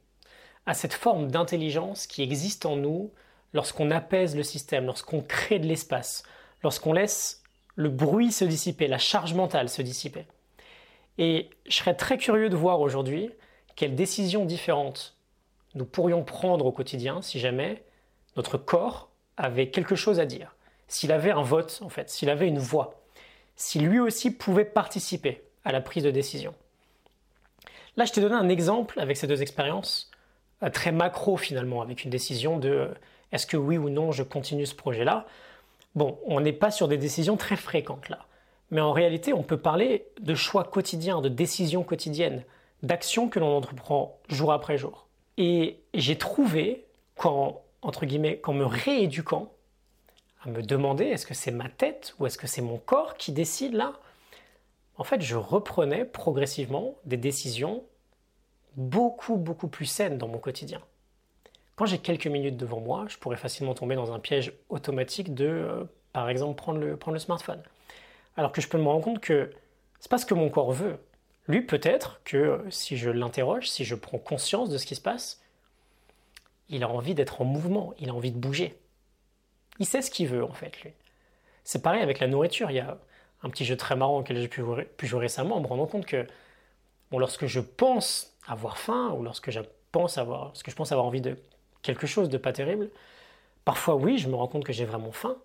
à 0.66 0.74
cette 0.74 0.92
forme 0.92 1.30
d'intelligence 1.30 2.06
qui 2.06 2.22
existe 2.22 2.66
en 2.66 2.76
nous 2.76 3.10
lorsqu'on 3.54 3.90
apaise 3.90 4.36
le 4.36 4.42
système, 4.42 4.86
lorsqu'on 4.86 5.22
crée 5.22 5.58
de 5.58 5.66
l'espace, 5.66 6.24
lorsqu'on 6.62 6.92
laisse 6.92 7.42
le 7.74 7.88
bruit 7.88 8.32
se 8.32 8.44
dissiper, 8.44 8.86
la 8.86 8.98
charge 8.98 9.32
mentale 9.34 9.68
se 9.70 9.80
dissiper. 9.80 10.26
Et 11.16 11.48
je 11.66 11.76
serais 11.76 11.94
très 11.94 12.18
curieux 12.18 12.50
de 12.50 12.56
voir 12.56 12.80
aujourd'hui 12.80 13.30
quelles 13.76 13.94
décisions 13.94 14.44
différentes 14.44 15.16
nous 15.74 15.84
pourrions 15.84 16.22
prendre 16.22 16.66
au 16.66 16.72
quotidien 16.72 17.22
si 17.22 17.38
jamais 17.38 17.82
notre 18.36 18.58
corps 18.58 19.10
avait 19.36 19.70
quelque 19.70 19.94
chose 19.94 20.20
à 20.20 20.26
dire, 20.26 20.54
s'il 20.88 21.12
avait 21.12 21.30
un 21.30 21.42
vote 21.42 21.80
en 21.82 21.88
fait, 21.88 22.10
s'il 22.10 22.30
avait 22.30 22.48
une 22.48 22.58
voix, 22.58 23.02
si 23.56 23.78
lui 23.78 24.00
aussi 24.00 24.30
pouvait 24.30 24.64
participer 24.64 25.42
à 25.64 25.72
la 25.72 25.80
prise 25.80 26.04
de 26.04 26.10
décision. 26.10 26.54
Là, 27.96 28.04
je 28.04 28.12
t'ai 28.12 28.20
donné 28.20 28.34
un 28.34 28.48
exemple 28.48 28.98
avec 29.00 29.16
ces 29.16 29.26
deux 29.26 29.42
expériences, 29.42 30.10
euh, 30.62 30.70
très 30.70 30.92
macro 30.92 31.36
finalement, 31.36 31.82
avec 31.82 32.04
une 32.04 32.10
décision 32.10 32.58
de 32.58 32.88
est-ce 33.32 33.46
que 33.46 33.56
oui 33.56 33.78
ou 33.78 33.88
non 33.88 34.12
je 34.12 34.22
continue 34.22 34.66
ce 34.66 34.74
projet-là? 34.74 35.26
Bon, 35.94 36.18
on 36.26 36.40
n'est 36.40 36.52
pas 36.52 36.70
sur 36.70 36.88
des 36.88 36.96
décisions 36.96 37.36
très 37.36 37.56
fréquentes 37.56 38.08
là. 38.08 38.26
Mais 38.70 38.80
en 38.80 38.92
réalité, 38.92 39.34
on 39.34 39.42
peut 39.42 39.58
parler 39.58 40.06
de 40.20 40.34
choix 40.34 40.64
quotidiens, 40.64 41.20
de 41.20 41.28
décisions 41.28 41.82
quotidiennes, 41.82 42.42
d'actions 42.82 43.28
que 43.28 43.38
l'on 43.38 43.56
entreprend 43.56 44.18
jour 44.28 44.52
après 44.52 44.78
jour. 44.78 45.06
Et 45.38 45.80
j'ai 45.94 46.18
trouvé, 46.18 46.84
quand, 47.16 47.62
entre 47.80 48.06
guillemets, 48.06 48.38
qu'en 48.38 48.52
me 48.52 48.64
rééduquant, 48.64 49.52
à 50.44 50.48
me 50.48 50.62
demander 50.62 51.04
est-ce 51.04 51.26
que 51.26 51.34
c'est 51.34 51.50
ma 51.50 51.68
tête 51.68 52.14
ou 52.18 52.26
est-ce 52.26 52.38
que 52.38 52.46
c'est 52.46 52.62
mon 52.62 52.78
corps 52.78 53.14
qui 53.14 53.32
décide 53.32 53.74
là 53.74 53.92
En 54.96 55.04
fait, 55.04 55.22
je 55.22 55.36
reprenais 55.36 56.04
progressivement 56.04 56.96
des 57.04 57.16
décisions 57.16 57.84
beaucoup, 58.76 59.36
beaucoup 59.36 59.68
plus 59.68 59.86
saines 59.86 60.18
dans 60.18 60.28
mon 60.28 60.38
quotidien. 60.38 60.80
Quand 61.76 61.86
j'ai 61.86 61.98
quelques 61.98 62.26
minutes 62.26 62.56
devant 62.56 62.80
moi, 62.80 63.06
je 63.08 63.16
pourrais 63.18 63.36
facilement 63.36 63.74
tomber 63.74 63.94
dans 63.94 64.12
un 64.12 64.18
piège 64.18 64.52
automatique 64.68 65.34
de, 65.34 65.46
euh, 65.46 65.84
par 66.12 66.28
exemple, 66.28 66.56
prendre 66.56 66.78
le, 66.78 66.96
prendre 66.96 67.14
le 67.14 67.20
smartphone. 67.20 67.62
Alors 68.36 68.52
que 68.52 68.60
je 68.60 68.68
peux 68.68 68.78
me 68.78 68.84
rendre 68.84 69.04
compte 69.04 69.20
que 69.20 69.50
c'est 70.00 70.10
pas 70.10 70.18
ce 70.18 70.26
que 70.26 70.34
mon 70.34 70.48
corps 70.48 70.72
veut. 70.72 70.98
Lui, 71.48 71.62
peut-être 71.62 72.20
que 72.24 72.64
si 72.70 72.96
je 72.96 73.10
l'interroge, 73.10 73.68
si 73.68 73.84
je 73.84 73.94
prends 73.94 74.18
conscience 74.18 74.68
de 74.68 74.78
ce 74.78 74.86
qui 74.86 74.94
se 74.94 75.00
passe, 75.00 75.40
il 76.68 76.84
a 76.84 76.88
envie 76.88 77.14
d'être 77.14 77.40
en 77.40 77.44
mouvement, 77.44 77.94
il 77.98 78.10
a 78.10 78.14
envie 78.14 78.30
de 78.30 78.38
bouger. 78.38 78.78
Il 79.78 79.86
sait 79.86 80.02
ce 80.02 80.10
qu'il 80.10 80.28
veut, 80.28 80.44
en 80.44 80.52
fait, 80.52 80.80
lui. 80.82 80.92
C'est 81.64 81.82
pareil 81.82 82.02
avec 82.02 82.20
la 82.20 82.28
nourriture. 82.28 82.70
Il 82.70 82.76
y 82.76 82.80
a 82.80 82.98
un 83.42 83.50
petit 83.50 83.64
jeu 83.64 83.76
très 83.76 83.96
marrant 83.96 84.18
auquel 84.18 84.38
j'ai 84.38 84.48
pu, 84.48 84.62
jouer 84.62 85.20
récemment 85.20 85.56
en 85.56 85.60
me 85.60 85.66
rendant 85.66 85.86
compte 85.86 86.06
que 86.06 86.26
lorsque 87.12 87.46
je 87.46 87.60
pense 87.60 88.32
avoir 88.46 88.78
faim 88.78 89.14
ou 89.16 89.22
lorsque 89.22 89.50
je 89.50 89.60
pense 89.90 90.18
avoir, 90.18 90.46
lorsque 90.46 90.70
je 90.70 90.74
pense 90.74 90.92
avoir 90.92 91.06
envie 91.06 91.20
de 91.20 91.36
quelque 91.82 92.06
chose 92.06 92.28
de 92.28 92.38
pas 92.38 92.52
terrible. 92.52 92.88
Parfois 93.64 93.96
oui, 93.96 94.18
je 94.18 94.28
me 94.28 94.34
rends 94.34 94.48
compte 94.48 94.64
que 94.64 94.72
j'ai 94.72 94.84
vraiment 94.84 95.12
faim. 95.12 95.36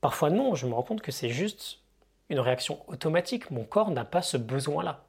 Parfois 0.00 0.30
non, 0.30 0.54
je 0.54 0.66
me 0.66 0.74
rends 0.74 0.82
compte 0.82 1.02
que 1.02 1.12
c'est 1.12 1.30
juste 1.30 1.80
une 2.28 2.40
réaction 2.40 2.82
automatique. 2.88 3.50
Mon 3.50 3.64
corps 3.64 3.90
n'a 3.90 4.04
pas 4.04 4.22
ce 4.22 4.36
besoin-là. 4.36 5.04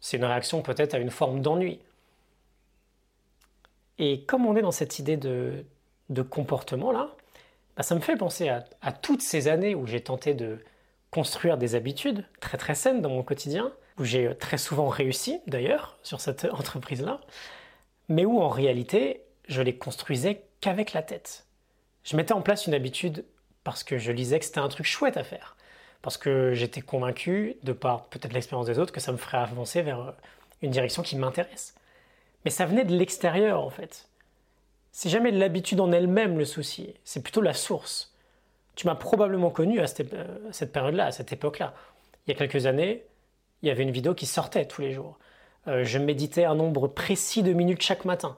C'est 0.00 0.16
une 0.16 0.24
réaction 0.24 0.62
peut-être 0.62 0.94
à 0.94 0.98
une 0.98 1.10
forme 1.10 1.40
d'ennui. 1.40 1.80
Et 3.98 4.24
comme 4.24 4.46
on 4.46 4.56
est 4.56 4.62
dans 4.62 4.72
cette 4.72 4.98
idée 4.98 5.16
de, 5.16 5.64
comportement-là, 6.30 7.14
bah, 7.76 7.82
ça 7.82 7.94
me 7.94 8.00
fait 8.00 8.16
penser 8.16 8.48
à, 8.48 8.64
à 8.82 8.92
toutes 8.92 9.22
ces 9.22 9.48
années 9.48 9.74
où 9.74 9.86
j'ai 9.86 10.00
tenté 10.00 10.34
de 10.34 10.58
construire 11.10 11.56
des 11.56 11.74
habitudes 11.74 12.24
très 12.40 12.58
très 12.58 12.74
saines 12.74 13.00
dans 13.00 13.08
mon 13.08 13.22
quotidien, 13.22 13.72
où 13.98 14.04
j'ai 14.04 14.36
très 14.36 14.58
souvent 14.58 14.88
réussi 14.88 15.40
d'ailleurs 15.46 15.98
sur 16.02 16.20
cette 16.20 16.44
entreprise-là, 16.52 17.20
mais 18.08 18.24
où 18.24 18.40
en 18.40 18.48
réalité 18.48 19.22
je 19.48 19.62
les 19.62 19.76
construisais 19.76 20.42
qu'avec 20.60 20.92
la 20.92 21.02
tête. 21.02 21.46
Je 22.04 22.16
mettais 22.16 22.32
en 22.32 22.42
place 22.42 22.66
une 22.66 22.74
habitude 22.74 23.24
parce 23.64 23.82
que 23.82 23.98
je 23.98 24.12
lisais 24.12 24.38
que 24.38 24.44
c'était 24.44 24.60
un 24.60 24.68
truc 24.68 24.86
chouette 24.86 25.16
à 25.16 25.24
faire, 25.24 25.55
parce 26.06 26.18
que 26.18 26.54
j'étais 26.54 26.82
convaincu, 26.82 27.56
de 27.64 27.72
par 27.72 28.04
peut-être 28.04 28.32
l'expérience 28.32 28.66
des 28.66 28.78
autres, 28.78 28.92
que 28.92 29.00
ça 29.00 29.10
me 29.10 29.16
ferait 29.16 29.38
avancer 29.38 29.82
vers 29.82 30.00
euh, 30.00 30.12
une 30.62 30.70
direction 30.70 31.02
qui 31.02 31.16
m'intéresse. 31.16 31.74
Mais 32.44 32.52
ça 32.52 32.64
venait 32.64 32.84
de 32.84 32.94
l'extérieur 32.94 33.60
en 33.60 33.70
fait. 33.70 34.06
C'est 34.92 35.08
jamais 35.08 35.32
l'habitude 35.32 35.80
en 35.80 35.90
elle-même 35.90 36.38
le 36.38 36.44
souci, 36.44 36.94
c'est 37.02 37.24
plutôt 37.24 37.40
la 37.40 37.54
source. 37.54 38.14
Tu 38.76 38.86
m'as 38.86 38.94
probablement 38.94 39.50
connu 39.50 39.80
à 39.80 39.88
cette, 39.88 40.14
euh, 40.14 40.66
période-là, 40.72 41.06
à 41.06 41.10
cette 41.10 41.32
époque-là. 41.32 41.74
Il 42.24 42.30
y 42.32 42.36
a 42.36 42.38
quelques 42.38 42.66
années, 42.66 43.02
il 43.62 43.68
y 43.68 43.72
avait 43.72 43.82
une 43.82 43.90
vidéo 43.90 44.14
qui 44.14 44.26
sortait 44.26 44.64
tous 44.64 44.82
les 44.82 44.92
jours. 44.92 45.18
Euh, 45.66 45.82
je 45.82 45.98
méditais 45.98 46.44
un 46.44 46.54
nombre 46.54 46.86
précis 46.86 47.42
de 47.42 47.52
minutes 47.52 47.82
chaque 47.82 48.04
matin. 48.04 48.36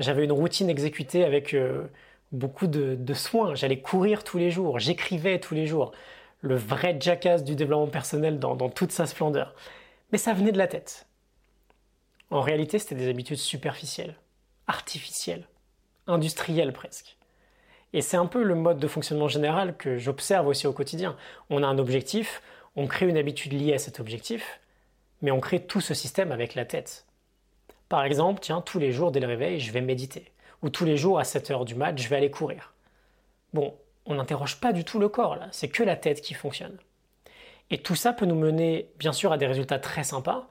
J'avais 0.00 0.24
une 0.24 0.32
routine 0.32 0.68
exécutée 0.68 1.24
avec 1.24 1.56
beaucoup 2.30 2.66
de, 2.66 3.14
soins. 3.14 3.54
J'allais 3.54 3.80
courir 3.80 4.22
tous 4.22 4.36
les 4.36 4.50
jours, 4.50 4.78
j'écrivais 4.78 5.40
tous 5.40 5.54
les 5.54 5.66
jours. 5.66 5.92
Le 6.40 6.56
vrai 6.56 6.96
jackass 7.00 7.44
du 7.44 7.54
développement 7.54 7.86
personnel 7.86 8.38
dans, 8.38 8.68
toute 8.68 8.92
sa 8.92 9.06
splendeur. 9.06 9.54
Mais 10.12 10.18
ça 10.18 10.32
venait 10.32 10.52
de 10.52 10.58
la 10.58 10.68
tête. 10.68 11.06
En 12.30 12.40
réalité, 12.40 12.78
c'était 12.78 12.94
des 12.94 13.08
habitudes 13.08 13.38
superficielles, 13.38 14.16
artificielles, 14.66 15.46
industrielles 16.06 16.72
presque. 16.72 17.16
Et 17.92 18.02
c'est 18.02 18.16
un 18.16 18.26
peu 18.26 18.42
le 18.42 18.54
mode 18.54 18.78
de 18.78 18.88
fonctionnement 18.88 19.28
général 19.28 19.76
que 19.76 19.96
j'observe 19.96 20.46
aussi 20.46 20.66
au 20.66 20.72
quotidien. 20.72 21.16
On 21.50 21.62
a 21.62 21.66
un 21.66 21.78
objectif, 21.78 22.42
on 22.74 22.86
crée 22.86 23.06
une 23.06 23.16
habitude 23.16 23.52
liée 23.52 23.74
à 23.74 23.78
cet 23.78 24.00
objectif, 24.00 24.60
mais 25.22 25.30
on 25.30 25.40
crée 25.40 25.64
tout 25.64 25.80
ce 25.80 25.94
système 25.94 26.32
avec 26.32 26.54
la 26.54 26.64
tête. 26.64 27.06
Par 27.88 28.04
exemple, 28.04 28.40
tiens, 28.42 28.60
tous 28.60 28.78
les 28.78 28.92
jours 28.92 29.12
dès 29.12 29.20
le 29.20 29.26
réveil, 29.26 29.60
je 29.60 29.72
vais 29.72 29.80
méditer. 29.80 30.32
Ou 30.62 30.70
tous 30.70 30.84
les 30.84 30.96
jours 30.96 31.18
à 31.18 31.24
7 31.24 31.50
heures 31.52 31.64
du 31.64 31.74
mat, 31.74 31.96
je 31.96 32.08
vais 32.08 32.16
aller 32.16 32.30
courir. 32.30 32.74
Bon, 33.52 33.74
on 34.06 34.14
n'interroge 34.14 34.60
pas 34.60 34.72
du 34.72 34.84
tout 34.84 34.98
le 34.98 35.08
corps 35.08 35.36
là, 35.36 35.48
c'est 35.52 35.68
que 35.68 35.82
la 35.82 35.96
tête 35.96 36.20
qui 36.20 36.34
fonctionne. 36.34 36.76
Et 37.70 37.78
tout 37.78 37.96
ça 37.96 38.12
peut 38.12 38.26
nous 38.26 38.36
mener 38.36 38.90
bien 38.98 39.12
sûr 39.12 39.32
à 39.32 39.38
des 39.38 39.46
résultats 39.46 39.78
très 39.78 40.04
sympas, 40.04 40.48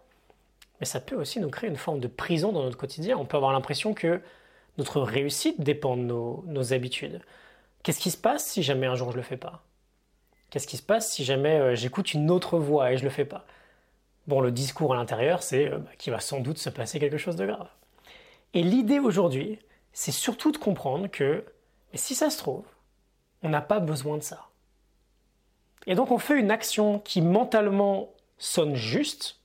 mais 0.79 0.85
ça 0.85 0.99
peut 0.99 1.15
aussi 1.15 1.39
nous 1.39 1.49
créer 1.49 1.69
une 1.69 1.77
forme 1.77 1.99
de 1.99 2.07
prison 2.07 2.51
dans 2.51 2.63
notre 2.63 2.77
quotidien. 2.77 3.17
On 3.17 3.25
peut 3.25 3.37
avoir 3.37 3.53
l'impression 3.53 3.93
que 3.93 4.21
notre 4.77 5.01
réussite 5.01 5.61
dépend 5.61 5.95
de 5.95 6.03
nos, 6.03 6.73
habitudes. 6.73 7.21
Qu'est-ce 7.83 7.99
qui 7.99 8.11
se 8.11 8.17
passe 8.17 8.45
si 8.45 8.63
jamais 8.63 8.87
un 8.87 8.95
jour 8.95 9.11
je 9.11 9.17
le 9.17 9.23
fais 9.23 9.37
pas? 9.37 9.63
Qu'est-ce 10.49 10.67
qui 10.67 10.77
se 10.77 10.83
passe 10.83 11.11
si 11.11 11.23
jamais 11.23 11.59
euh, 11.59 11.75
j'écoute 11.75 12.13
une 12.13 12.29
autre 12.31 12.59
voix 12.59 12.91
et 12.91 12.97
je 12.97 13.03
le 13.03 13.09
fais 13.09 13.25
pas? 13.25 13.45
Bon, 14.27 14.41
le 14.41 14.51
discours 14.51 14.93
à 14.93 14.97
l'intérieur, 14.97 15.43
c'est 15.43 15.71
euh, 15.71 15.77
bah, 15.77 15.91
qu'il 15.97 16.11
va 16.11 16.19
sans 16.19 16.39
doute 16.39 16.57
se 16.57 16.69
passer 16.69 16.99
quelque 16.99 17.17
chose 17.17 17.35
de 17.35 17.45
grave. 17.45 17.67
Et 18.53 18.63
l'idée 18.63 18.99
aujourd'hui, 18.99 19.59
c'est 19.93 20.11
surtout 20.11 20.51
de 20.51 20.57
comprendre 20.57 21.07
que, 21.07 21.45
mais 21.91 21.97
si 21.97 22.15
ça 22.15 22.29
se 22.29 22.37
trouve, 22.37 22.65
on 23.43 23.49
n'a 23.49 23.61
pas 23.61 23.79
besoin 23.79 24.17
de 24.17 24.23
ça. 24.23 24.49
Et 25.87 25.95
donc 25.95 26.11
on 26.11 26.17
fait 26.17 26.39
une 26.39 26.51
action 26.51 26.99
qui 26.99 27.21
mentalement 27.21 28.13
sonne 28.37 28.75
juste. 28.75 29.39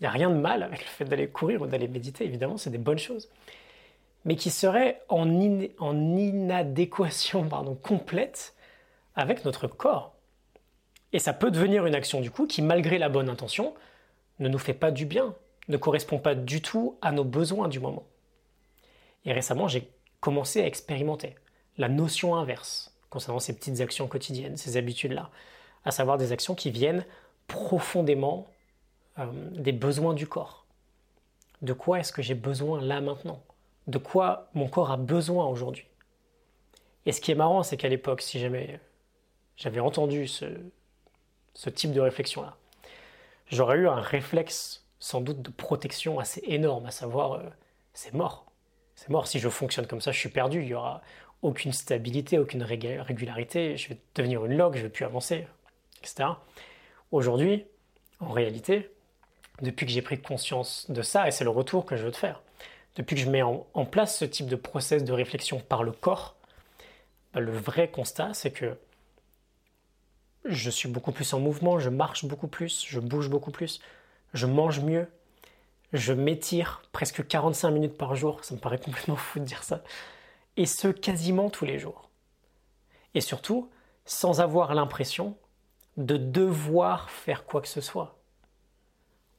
Il 0.00 0.04
n'y 0.04 0.08
a 0.08 0.10
rien 0.10 0.30
de 0.30 0.36
mal 0.36 0.62
avec 0.62 0.80
le 0.80 0.88
fait 0.88 1.04
d'aller 1.04 1.28
courir 1.28 1.62
ou 1.62 1.66
d'aller 1.66 1.88
méditer, 1.88 2.24
évidemment, 2.24 2.56
c'est 2.56 2.70
des 2.70 2.78
bonnes 2.78 2.98
choses. 2.98 3.28
Mais 4.24 4.36
qui 4.36 4.50
serait 4.50 5.02
en, 5.08 5.28
inadéquation 5.40 7.48
complète 7.82 8.54
avec 9.16 9.44
notre 9.44 9.66
corps. 9.66 10.14
Et 11.12 11.18
ça 11.18 11.32
peut 11.32 11.50
devenir 11.50 11.86
une 11.86 11.94
action 11.94 12.20
du 12.20 12.30
coup 12.30 12.46
qui, 12.46 12.62
malgré 12.62 12.98
la 12.98 13.08
bonne 13.08 13.28
intention, 13.28 13.74
ne 14.38 14.48
nous 14.48 14.58
fait 14.58 14.74
pas 14.74 14.90
du 14.90 15.06
bien, 15.06 15.34
ne 15.68 15.76
correspond 15.76 16.18
pas 16.18 16.34
du 16.34 16.62
tout 16.62 16.98
à 17.00 17.10
nos 17.10 17.24
besoins 17.24 17.68
du 17.68 17.80
moment. 17.80 18.06
Et 19.24 19.32
récemment, 19.32 19.66
j'ai 19.66 19.90
commencé 20.20 20.60
à 20.60 20.66
expérimenter 20.66 21.34
la 21.78 21.88
notion 21.88 22.34
inverse 22.34 22.92
concernant 23.08 23.38
ces 23.38 23.54
petites 23.54 23.80
actions 23.80 24.06
quotidiennes, 24.06 24.56
ces 24.56 24.76
habitudes-là, 24.76 25.30
à 25.84 25.90
savoir 25.90 26.18
des 26.18 26.32
actions 26.32 26.54
qui 26.54 26.70
viennent 26.70 27.06
profondément 27.46 28.46
euh, 29.18 29.26
des 29.52 29.72
besoins 29.72 30.14
du 30.14 30.26
corps. 30.26 30.66
De 31.62 31.72
quoi 31.72 32.00
est-ce 32.00 32.12
que 32.12 32.22
j'ai 32.22 32.34
besoin 32.34 32.80
là 32.80 33.00
maintenant? 33.00 33.42
De 33.86 33.98
quoi 33.98 34.48
mon 34.54 34.68
corps 34.68 34.90
a 34.90 34.96
besoin 34.96 35.46
aujourd'hui? 35.46 35.86
Et 37.06 37.12
ce 37.12 37.20
qui 37.20 37.30
est 37.32 37.34
marrant, 37.34 37.62
c'est 37.62 37.76
qu'à 37.76 37.88
l'époque, 37.88 38.20
si 38.20 38.38
jamais 38.38 38.80
j'avais 39.56 39.80
entendu 39.80 40.28
ce, 40.28 40.46
type 41.70 41.92
de 41.92 42.00
réflexion-là, 42.00 42.56
j'aurais 43.50 43.78
eu 43.78 43.88
un 43.88 44.00
réflexe 44.00 44.84
sans 45.00 45.20
doute 45.20 45.42
de 45.42 45.50
protection 45.50 46.18
assez 46.18 46.42
énorme, 46.44 46.86
à 46.86 46.90
savoir 46.90 47.32
euh, 47.32 47.42
c'est 47.94 48.12
mort. 48.12 48.46
C'est 48.94 49.10
mort, 49.10 49.26
si 49.26 49.38
je 49.38 49.48
fonctionne 49.48 49.86
comme 49.86 50.00
ça, 50.00 50.12
je 50.12 50.18
suis 50.18 50.28
perdu, 50.28 50.60
il 50.60 50.66
n'y 50.66 50.74
aura 50.74 51.02
aucune 51.42 51.72
stabilité, 51.72 52.38
aucune 52.38 52.62
régularité, 52.62 53.76
je 53.76 53.90
vais 53.90 53.98
devenir 54.14 54.44
une 54.44 54.56
log, 54.56 54.74
je 54.74 54.78
ne 54.78 54.84
vais 54.84 54.90
plus 54.90 55.04
avancer, 55.04 55.46
etc. 56.02 56.30
Aujourd'hui, 57.12 57.64
en 58.20 58.32
réalité, 58.32 58.90
depuis 59.62 59.86
que 59.86 59.92
j'ai 59.92 60.02
pris 60.02 60.20
conscience 60.20 60.86
de 60.90 61.02
ça, 61.02 61.28
et 61.28 61.30
c'est 61.30 61.44
le 61.44 61.50
retour 61.50 61.86
que 61.86 61.96
je 61.96 62.04
veux 62.04 62.12
te 62.12 62.16
faire, 62.16 62.42
depuis 62.96 63.14
que 63.14 63.22
je 63.22 63.30
mets 63.30 63.42
en, 63.42 63.64
place 63.84 64.18
ce 64.18 64.24
type 64.24 64.46
de 64.46 64.56
process 64.56 65.04
de 65.04 65.12
réflexion 65.12 65.60
par 65.60 65.84
le 65.84 65.92
corps, 65.92 66.36
bah, 67.32 67.40
le 67.40 67.52
vrai 67.52 67.88
constat, 67.88 68.34
c'est 68.34 68.50
que 68.50 68.76
je 70.44 70.70
suis 70.70 70.88
beaucoup 70.88 71.12
plus 71.12 71.32
en 71.34 71.40
mouvement, 71.40 71.78
je 71.78 71.90
marche 71.90 72.24
beaucoup 72.24 72.48
plus, 72.48 72.84
je 72.88 72.98
bouge 73.00 73.28
beaucoup 73.28 73.50
plus, 73.50 73.80
je 74.34 74.46
mange 74.46 74.80
mieux, 74.80 75.08
je 75.92 76.12
m'étire 76.12 76.82
presque 76.92 77.26
45 77.26 77.70
minutes 77.70 77.96
par 77.96 78.14
jour, 78.16 78.42
ça 78.44 78.54
me 78.54 78.60
paraît 78.60 78.78
complètement 78.78 79.16
fou 79.16 79.38
de 79.38 79.44
dire 79.44 79.62
ça, 79.62 79.82
et 80.58 80.66
ce 80.66 80.88
quasiment 80.88 81.48
tous 81.48 81.64
les 81.64 81.78
jours. 81.78 82.10
Et 83.14 83.22
surtout, 83.22 83.70
sans 84.04 84.40
avoir 84.40 84.74
l'impression 84.74 85.36
de 85.96 86.16
devoir 86.16 87.10
faire 87.10 87.46
quoi 87.46 87.62
que 87.62 87.68
ce 87.68 87.80
soit, 87.80 88.16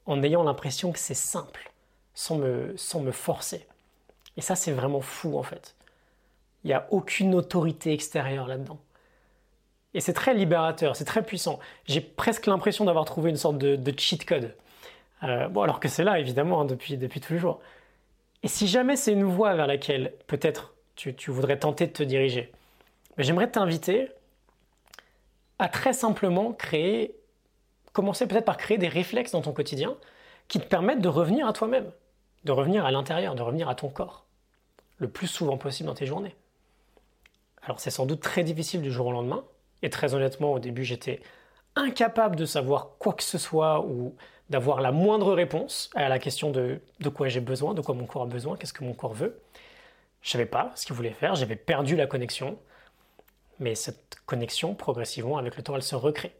en 0.06 0.22
ayant 0.22 0.42
l'impression 0.42 0.92
que 0.92 0.98
c'est 0.98 1.14
simple, 1.14 1.70
sans 2.14 2.38
me, 2.38 2.74
sans 2.76 3.00
me 3.00 3.12
forcer. 3.12 3.68
Et 4.36 4.40
ça, 4.40 4.56
c'est 4.56 4.72
vraiment 4.72 5.02
fou 5.02 5.38
en 5.38 5.42
fait. 5.42 5.76
Il 6.64 6.68
n'y 6.68 6.74
a 6.74 6.86
aucune 6.90 7.34
autorité 7.34 7.92
extérieure 7.92 8.46
là-dedans. 8.46 8.80
Et 9.92 10.00
c'est 10.00 10.12
très 10.14 10.32
libérateur, 10.32 10.96
c'est 10.96 11.04
très 11.04 11.22
puissant. 11.22 11.58
J'ai 11.84 12.00
presque 12.00 12.46
l'impression 12.46 12.86
d'avoir 12.86 13.04
trouvé 13.04 13.28
une 13.28 13.36
sorte 13.36 13.58
de, 13.58 13.94
cheat 13.96 14.24
code. 14.24 14.56
Euh, 15.22 15.48
bon, 15.48 15.62
alors 15.62 15.80
que 15.80 15.88
c'est 15.88 16.04
là, 16.04 16.18
évidemment, 16.18 16.62
hein, 16.62 16.64
depuis, 16.64 16.96
depuis 16.96 17.20
tous 17.20 17.34
les 17.34 17.38
jours. 17.38 17.60
Et 18.42 18.48
si 18.48 18.68
jamais 18.68 18.96
c'est 18.96 19.12
une 19.12 19.24
voie 19.24 19.54
vers 19.54 19.66
laquelle 19.66 20.14
peut-être 20.26 20.72
tu, 21.00 21.30
voudrais 21.30 21.58
tenter 21.58 21.86
de 21.86 21.92
te 21.92 22.02
diriger, 22.02 22.52
j'aimerais 23.18 23.50
t'inviter 23.50 24.08
à 25.58 25.68
très 25.68 25.92
simplement 25.92 26.52
créer, 26.52 27.14
commencer 27.92 28.26
peut-être 28.26 28.44
par 28.44 28.56
créer 28.56 28.78
des 28.78 28.88
réflexes 28.88 29.32
dans 29.32 29.42
ton 29.42 29.52
quotidien 29.52 29.96
qui 30.48 30.60
te 30.60 30.66
permettent 30.66 31.00
de 31.00 31.08
revenir 31.08 31.46
à 31.46 31.52
toi-même, 31.52 31.90
de 32.44 32.52
revenir 32.52 32.84
à 32.84 32.90
l'intérieur, 32.90 33.34
de 33.34 33.42
revenir 33.42 33.68
à 33.68 33.74
ton 33.74 33.88
corps, 33.88 34.26
le 34.98 35.08
plus 35.08 35.26
souvent 35.26 35.56
possible 35.56 35.86
dans 35.86 35.94
tes 35.94 36.06
journées. 36.06 36.34
Alors 37.62 37.80
c'est 37.80 37.90
sans 37.90 38.06
doute 38.06 38.20
très 38.20 38.42
difficile 38.42 38.82
du 38.82 38.90
jour 38.90 39.06
au 39.06 39.12
lendemain, 39.12 39.44
et 39.82 39.90
très 39.90 40.14
honnêtement, 40.14 40.52
au 40.52 40.58
début, 40.58 40.84
j'étais 40.84 41.20
incapable 41.76 42.36
de 42.36 42.44
savoir 42.44 42.90
quoi 42.98 43.12
que 43.14 43.22
ce 43.22 43.38
soit 43.38 43.84
ou 43.84 44.14
d'avoir 44.50 44.80
la 44.80 44.92
moindre 44.92 45.32
réponse 45.32 45.90
à 45.94 46.08
la 46.08 46.18
question 46.18 46.50
de, 46.50 46.80
de 46.98 47.08
quoi 47.08 47.28
j'ai 47.28 47.40
besoin, 47.40 47.72
de 47.72 47.80
quoi 47.80 47.94
mon 47.94 48.06
corps 48.06 48.22
a 48.22 48.26
besoin, 48.26 48.56
qu'est-ce 48.56 48.72
que 48.72 48.84
mon 48.84 48.94
corps 48.94 49.14
veut. 49.14 49.40
Je 50.22 50.30
savais 50.30 50.46
pas 50.46 50.72
ce 50.74 50.86
qu'il 50.86 50.94
voulait 50.94 51.12
faire, 51.12 51.34
j'avais 51.34 51.56
perdu 51.56 51.96
la 51.96 52.06
connexion. 52.06 52.58
Mais 53.58 53.74
cette 53.74 54.16
connexion, 54.26 54.74
progressivement, 54.74 55.36
avec 55.36 55.56
le 55.56 55.62
temps, 55.62 55.76
elle 55.76 55.82
se 55.82 55.94
recrée. 55.94 56.32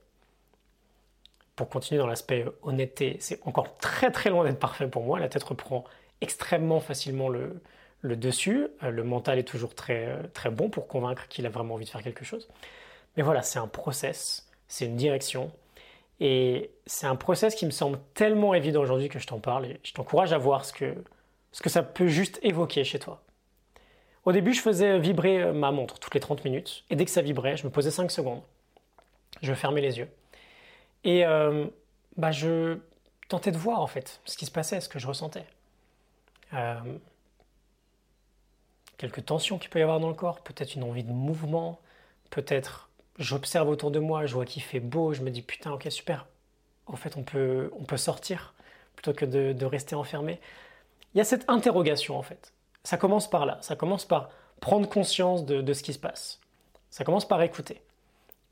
Pour 1.55 1.69
continuer 1.69 1.99
dans 1.99 2.07
l'aspect 2.07 2.47
honnêteté, 2.63 3.19
c'est 3.21 3.41
encore 3.47 3.77
très 3.77 4.11
très 4.11 4.31
loin 4.31 4.45
d'être 4.45 4.59
parfait 4.59 4.89
pour 4.89 5.03
moi. 5.05 5.19
La 5.19 5.29
tête 5.29 5.43
reprend 5.43 5.85
extrêmement 6.23 6.81
facilement 6.81 7.29
le, 7.29 7.61
le 8.01 8.17
dessus. 8.17 8.69
Euh, 8.83 8.91
le 8.91 9.05
mental 9.05 9.39
est 9.39 9.45
toujours 9.45 9.75
très, 9.75 10.23
très 10.35 10.51
bon 10.51 10.71
pour 10.71 10.89
convaincre 10.89 11.29
qu'il 11.29 11.47
a 11.47 11.51
vraiment 11.51 11.75
envie 11.75 11.85
de 11.85 11.91
faire 11.91 12.03
quelque 12.03 12.25
chose. 12.25 12.49
Mais 13.17 13.23
voilà, 13.23 13.43
c'est 13.43 13.59
un 13.59 13.69
process, 13.69 14.49
c'est 14.69 14.87
une 14.87 14.97
direction. 14.97 15.53
Et 16.21 16.71
c'est 16.87 17.07
un 17.07 17.17
process 17.17 17.55
qui 17.55 17.67
me 17.67 17.71
semble 17.71 17.99
tellement 18.15 18.55
évident 18.55 18.81
aujourd'hui 18.81 19.09
que 19.09 19.19
je 19.19 19.27
t'en 19.27 19.41
parle 19.41 19.67
et 19.67 19.81
je 19.83 19.93
t'encourage 19.93 20.33
à 20.33 20.39
voir 20.39 20.65
ce 20.65 20.73
que, 20.73 20.95
ce 21.53 21.63
que 21.63 21.71
ça 21.71 21.83
peut 21.83 22.09
juste 22.09 22.39
évoquer 22.43 22.85
chez 22.85 22.99
toi. 22.99 23.23
Au 24.25 24.33
début, 24.33 24.53
je 24.53 24.61
faisais 24.61 24.99
vibrer 24.99 25.53
ma 25.53 25.71
montre 25.71 25.99
toutes 25.99 26.15
les 26.15 26.21
30 26.21 26.45
minutes 26.45 26.85
et 26.91 26.97
dès 26.97 27.05
que 27.05 27.11
ça 27.11 27.23
vibrait, 27.23 27.57
je 27.57 27.65
me 27.67 27.71
posais 27.71 27.91
5 27.91 28.11
secondes. 28.11 28.43
Je 29.43 29.55
fermais 29.55 29.81
les 29.81 29.99
yeux. 29.99 30.09
Et 31.05 31.25
euh, 31.25 31.67
bah, 32.17 32.31
je 32.31 32.79
tentais 33.29 33.53
de 33.53 33.57
voir 33.57 33.81
en 33.81 33.87
fait 33.87 34.21
ce 34.25 34.37
qui 34.37 34.47
se 34.47 34.51
passait, 34.51 34.81
ce 34.81 34.89
que 34.89 34.99
je 34.99 35.07
ressentais. 35.07 35.47
Euh, 36.53 36.79
quelques 38.99 39.25
tensions 39.25 39.59
qu'il 39.59 39.71
peut 39.71 39.79
y 39.79 39.83
avoir 39.83 40.01
dans 40.01 40.09
le 40.09 40.15
corps, 40.15 40.41
peut-être 40.41 40.75
une 40.75 40.83
envie 40.83 41.05
de 41.05 41.13
mouvement, 41.13 41.81
peut-être 42.29 42.91
j'observe 43.19 43.69
autour 43.69 43.91
de 43.91 43.99
moi, 43.99 44.27
je 44.27 44.35
vois 44.35 44.45
qu'il 44.45 44.63
fait 44.63 44.81
beau, 44.81 45.15
je 45.15 45.23
me 45.23 45.31
dis 45.31 45.43
putain, 45.43 45.73
ok, 45.73 45.87
super. 45.91 46.27
En 46.87 46.97
fait, 46.97 47.17
on 47.17 47.23
peut, 47.23 47.71
on 47.79 47.85
peut 47.85 47.97
sortir 47.97 48.55
plutôt 48.97 49.15
que 49.15 49.25
de, 49.25 49.65
rester 49.65 49.95
enfermé. 49.95 50.41
Il 51.15 51.19
y 51.19 51.21
a 51.21 51.25
cette 51.25 51.49
interrogation 51.49 52.19
en 52.19 52.23
fait. 52.23 52.53
Ça 52.85 52.97
commence 52.97 53.29
par 53.29 53.47
là. 53.47 53.59
Ça 53.61 53.77
commence 53.77 54.05
par 54.05 54.31
prendre 54.61 54.89
conscience 54.89 55.45
de, 55.45 55.73
ce 55.73 55.83
qui 55.83 55.93
se 55.93 55.99
passe. 55.99 56.41
Ça 56.91 57.05
commence 57.05 57.27
par 57.27 57.43
écouter. 57.43 57.83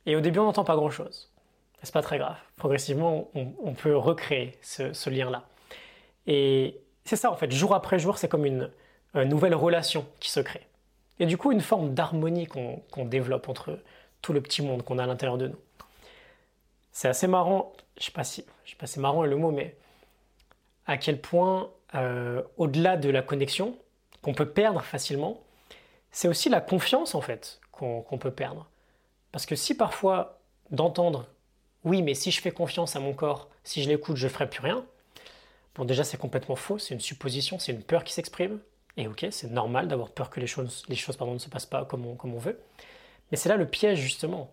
Et 0.07 0.17
au 0.17 0.21
début, 0.21 0.39
on 0.39 0.45
n'entend 0.45 0.65
pas 0.65 0.77
grand-chose. 0.77 1.31
C'est 1.83 1.93
pas 1.93 2.03
très 2.03 2.19
grave. 2.19 2.37
Progressivement, 2.57 3.31
on, 3.35 3.73
peut 3.75 3.97
recréer 3.97 4.59
ce, 4.63 5.11
lien-là. 5.11 5.45
Et 6.27 6.81
c'est 7.05 7.17
ça 7.17 7.31
en 7.31 7.37
fait. 7.37 7.51
Jour 7.53 7.75
après 7.75 7.99
jour, 7.99 8.19
c'est 8.19 8.29
comme 8.29 8.45
une, 8.45 8.71
nouvelle 9.15 9.55
relation 9.55 10.07
qui 10.21 10.31
se 10.31 10.41
crée. 10.41 10.67
Et 11.19 11.27
du 11.27 11.37
coup, 11.37 11.53
une 11.53 11.61
forme 11.61 11.95
d'harmonie 11.95 12.47
qu'on 12.47 13.05
développe 13.05 13.49
entre, 13.49 13.79
tout 14.23 14.33
le 14.33 14.41
petit 14.41 14.63
monde 14.63 14.83
qu'on 14.83 14.99
a 14.99 15.05
à 15.05 15.07
l'intérieur 15.07 15.39
de 15.39 15.49
nous. 15.49 15.59
C'est 16.93 17.09
assez 17.09 17.27
marrant, 17.27 17.73
je 17.99 18.07
sais 18.07 18.13
pas 18.13 18.25
si, 18.25 18.45
je 18.65 18.71
sais 18.71 18.77
pas 18.77 18.87
si 18.87 18.99
marrant 19.01 19.25
est 19.25 19.29
le 19.29 19.37
mot, 19.37 19.51
mais 19.51 19.77
à 20.87 20.97
quel 20.97 21.21
point, 21.21 21.71
euh, 21.95 22.43
au-delà 22.57 22.97
de 22.97 23.09
la 23.11 23.23
connexion, 23.23 23.77
qu'on 24.23 24.35
peut 24.35 24.49
perdre 24.49 24.83
facilement, 24.83 25.41
c'est 26.11 26.29
aussi 26.29 26.49
la 26.49 26.61
confiance 26.61 27.15
en 27.15 27.21
fait 27.21 27.61
qu'on 27.73 28.19
peut 28.19 28.33
perdre. 28.33 28.69
Parce 29.31 29.47
que 29.47 29.55
si 29.55 29.77
parfois 29.77 30.41
d'entendre 30.71 31.27
oui, 31.85 32.03
mais 32.03 32.15
si 32.15 32.31
je 32.31 32.41
fais 32.41 32.51
confiance 32.51 32.97
à 32.97 33.01
mon 33.01 33.15
corps, 33.15 33.49
si 33.65 33.83
je 33.83 33.89
l'écoute, 33.89 34.17
je 34.17 34.27
ne 34.27 34.33
ferai 34.33 34.49
plus 34.49 34.61
rien. 34.61 34.85
Bon, 35.75 35.85
déjà, 35.85 36.05
c'est 36.05 36.17
complètement 36.17 36.57
faux, 36.57 36.79
c'est 36.79 36.95
une 36.95 37.01
supposition, 37.01 37.59
c'est 37.59 37.73
une 37.73 37.83
peur 37.83 38.05
qui 38.05 38.13
s'exprime. 38.13 38.59
Et 38.97 39.07
ok, 39.07 39.27
c'est 39.31 39.51
normal 39.51 39.87
d'avoir 39.87 40.11
peur 40.11 40.29
que 40.29 40.41
les 40.41 40.49
choses, 40.49 40.85
les 40.89 40.97
choses 40.97 41.17
pardon, 41.17 41.35
ne 41.35 41.39
se 41.39 41.49
passent 41.49 41.67
pas 41.67 41.85
comme 41.85 42.05
on, 42.05 42.17
comme 42.17 42.35
on 42.35 42.39
veut. 42.39 42.61
Mais 43.31 43.37
c'est 43.37 43.49
là 43.49 43.57
le 43.57 43.67
piège, 43.67 44.01
justement. 44.01 44.51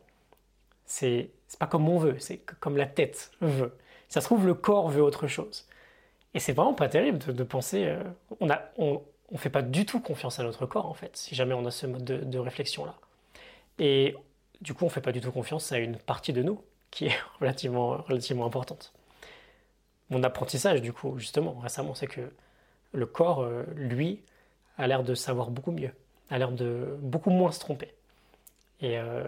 C'est 0.86 1.32
pas 1.60 1.68
comme 1.68 1.90
on 1.90 1.98
veut, 1.98 2.20
c'est 2.20 2.38
comme 2.38 2.78
la 2.78 2.86
tête 2.86 3.32
veut. 3.42 3.76
Ça 4.08 4.22
se 4.22 4.28
trouve, 4.28 4.46
le 4.46 4.54
corps 4.54 4.90
veut 4.90 5.02
autre 5.02 5.28
chose. 5.28 5.68
Et 6.36 6.40
c'est 6.40 6.54
vraiment 6.54 6.74
pas 6.74 6.90
terrible 6.90 7.18
de, 7.18 7.44
penser. 7.44 7.86
Euh, 7.86 8.04
on 8.40 8.50
a, 8.50 8.62
on 9.32 9.38
fait 9.38 9.50
pas 9.50 9.62
du 9.62 9.86
tout 9.86 10.00
confiance 10.00 10.40
à 10.40 10.44
notre 10.44 10.66
corps, 10.66 10.86
en 10.86 10.94
fait, 10.94 11.16
si 11.18 11.36
jamais 11.36 11.54
on 11.54 11.66
a 11.66 11.72
ce 11.72 11.88
mode 11.88 12.04
de, 12.04 12.18
de 12.18 12.40
réflexion-là. 12.40 12.96
Et 13.80 14.16
du 14.62 14.74
coup, 14.74 14.86
on 14.86 14.90
fait 14.90 15.02
pas 15.02 15.12
du 15.12 15.22
tout 15.22 15.32
confiance 15.32 15.72
à 15.72 15.80
une 15.80 15.98
partie 15.98 16.34
de 16.34 16.44
nous 16.44 16.62
qui 16.92 17.06
est 17.08 17.18
relativement, 17.40 17.98
relativement 18.08 18.46
importante. 18.46 18.94
Mon 20.10 20.24
apprentissage, 20.24 20.82
du 20.82 20.94
coup, 20.94 21.18
justement, 21.18 21.54
récemment, 21.60 21.96
c'est 21.96 22.08
que 22.08 22.32
le 22.94 23.06
corps, 23.06 23.42
euh, 23.42 23.64
lui, 23.76 24.22
a 24.78 24.88
l'air 24.88 25.04
de 25.04 25.16
savoir 25.16 25.50
beaucoup 25.50 25.72
mieux, 25.72 25.92
a 26.30 26.38
l'air 26.38 26.52
de 26.52 26.98
beaucoup 27.02 27.30
moins 27.32 27.52
se 27.52 27.60
tromper. 27.60 27.94
Et 28.82 29.00
euh, 29.00 29.24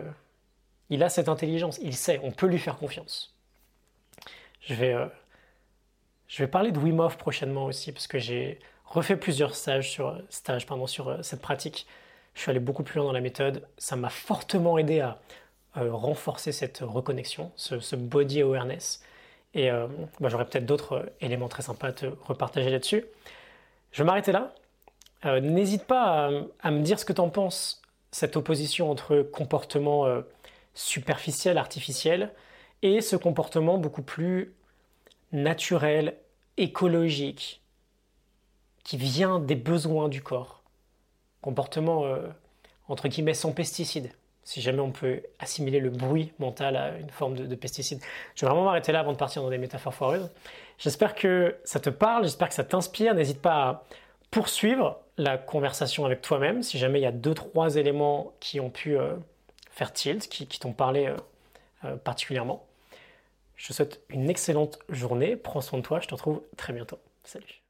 il 0.89 1.03
a 1.03 1.09
cette 1.09 1.29
intelligence, 1.29 1.79
il 1.81 1.95
sait, 1.95 2.19
on 2.23 2.31
peut 2.31 2.47
lui 2.47 2.59
faire 2.59 2.77
confiance. 2.77 3.35
Je 4.61 4.73
vais, 4.73 4.93
euh, 4.93 5.07
je 6.27 6.43
vais 6.43 6.47
parler 6.47 6.71
de 6.71 6.79
Wim 6.79 6.99
Hof 6.99 7.17
prochainement 7.17 7.65
aussi, 7.65 7.91
parce 7.91 8.07
que 8.07 8.19
j'ai 8.19 8.59
refait 8.87 9.17
plusieurs 9.17 9.55
stages 9.55 9.91
sur, 9.91 10.19
stages, 10.29 10.65
pardon, 10.65 10.87
sur 10.87 11.23
cette 11.23 11.41
pratique. 11.41 11.87
Je 12.33 12.41
suis 12.41 12.49
allé 12.49 12.59
beaucoup 12.59 12.83
plus 12.83 12.97
loin 12.97 13.05
dans 13.05 13.13
la 13.13 13.21
méthode. 13.21 13.67
Ça 13.77 13.95
m'a 13.95 14.09
fortement 14.09 14.77
aidé 14.77 14.99
à 15.01 15.19
renforcer 15.75 16.51
cette 16.51 16.79
reconnexion, 16.81 17.51
ce, 17.55 17.95
body 17.95 18.41
awareness. 18.41 19.03
Et 19.53 19.69
bah, 20.19 20.29
j'aurai 20.29 20.45
peut-être 20.45 20.65
d'autres 20.65 21.11
éléments 21.21 21.49
très 21.49 21.63
sympas 21.63 21.87
à 21.87 21.91
te 21.93 22.05
repartager 22.25 22.69
là-dessus. 22.69 23.05
Je 23.91 24.03
vais 24.03 24.05
m'arrêter 24.05 24.31
là. 24.31 24.53
Euh, 25.25 25.39
n'hésite 25.39 25.85
pas 25.85 26.29
à, 26.61 26.71
me 26.71 26.81
dire 26.81 26.99
ce 26.99 27.05
que 27.05 27.13
tu 27.13 27.21
en 27.21 27.29
penses, 27.29 27.81
cette 28.11 28.37
opposition 28.37 28.91
entre 28.91 29.21
comportement 29.21 30.05
euh, 30.05 30.21
superficiel, 30.73 31.57
artificiel, 31.57 32.31
et 32.83 33.01
ce 33.01 33.15
comportement 33.15 33.77
beaucoup 33.77 34.03
plus 34.03 34.53
naturel, 35.31 36.15
écologique, 36.57 37.61
qui 38.87 38.95
vient 38.95 39.39
des 39.39 39.55
besoins 39.55 40.07
du 40.07 40.23
corps. 40.23 40.63
Comportement, 41.41 42.05
euh, 42.05 42.25
entre 42.87 43.09
guillemets, 43.09 43.33
sans 43.33 43.51
pesticides, 43.51 44.13
si 44.45 44.61
jamais 44.61 44.79
on 44.79 44.93
peut 44.93 45.21
assimiler 45.39 45.81
le 45.81 45.89
bruit 45.89 46.31
mental 46.39 46.77
à 46.77 46.97
une 46.97 47.09
forme 47.09 47.35
de, 47.35 47.45
de 47.45 47.55
pesticide. 47.55 47.99
Je 48.33 48.45
vais 48.45 48.49
vraiment 48.49 48.63
m'arrêter 48.63 48.93
là 48.93 49.01
avant 49.01 49.11
de 49.11 49.17
partir 49.17 49.43
dans 49.43 49.49
des 49.49 49.57
métaphores 49.57 49.93
foireuses. 49.93 50.31
J'espère 50.77 51.15
que 51.15 51.57
ça 51.65 51.81
te 51.81 51.89
parle, 51.89 52.23
j'espère 52.23 52.47
que 52.47 52.53
ça 52.53 52.63
t'inspire. 52.63 53.13
N'hésite 53.13 53.41
pas 53.41 53.55
à 53.55 53.83
poursuivre 54.31 55.01
la 55.17 55.37
conversation 55.37 56.05
avec 56.05 56.21
toi-même, 56.21 56.63
si 56.63 56.77
jamais 56.77 56.99
il 56.99 57.03
y 57.03 57.07
a 57.07 57.11
deux, 57.11 57.33
trois 57.33 57.75
éléments 57.75 58.31
qui 58.39 58.61
ont 58.61 58.69
pu 58.69 58.97
euh, 58.97 59.15
faire 59.69 59.91
tilt, 59.91 60.29
qui, 60.29 60.47
t'ont 60.47 60.71
parlé 60.71 61.13
euh, 61.83 61.97
particulièrement. 61.97 62.65
Je 63.57 63.67
te 63.67 63.73
souhaite 63.73 64.01
une 64.07 64.29
excellente 64.29 64.79
journée, 64.87 65.35
prends 65.35 65.59
soin 65.59 65.79
de 65.79 65.83
toi, 65.83 65.99
je 65.99 66.07
te 66.07 66.13
retrouve 66.13 66.41
très 66.55 66.71
bientôt. 66.71 66.99
Salut 67.25 67.66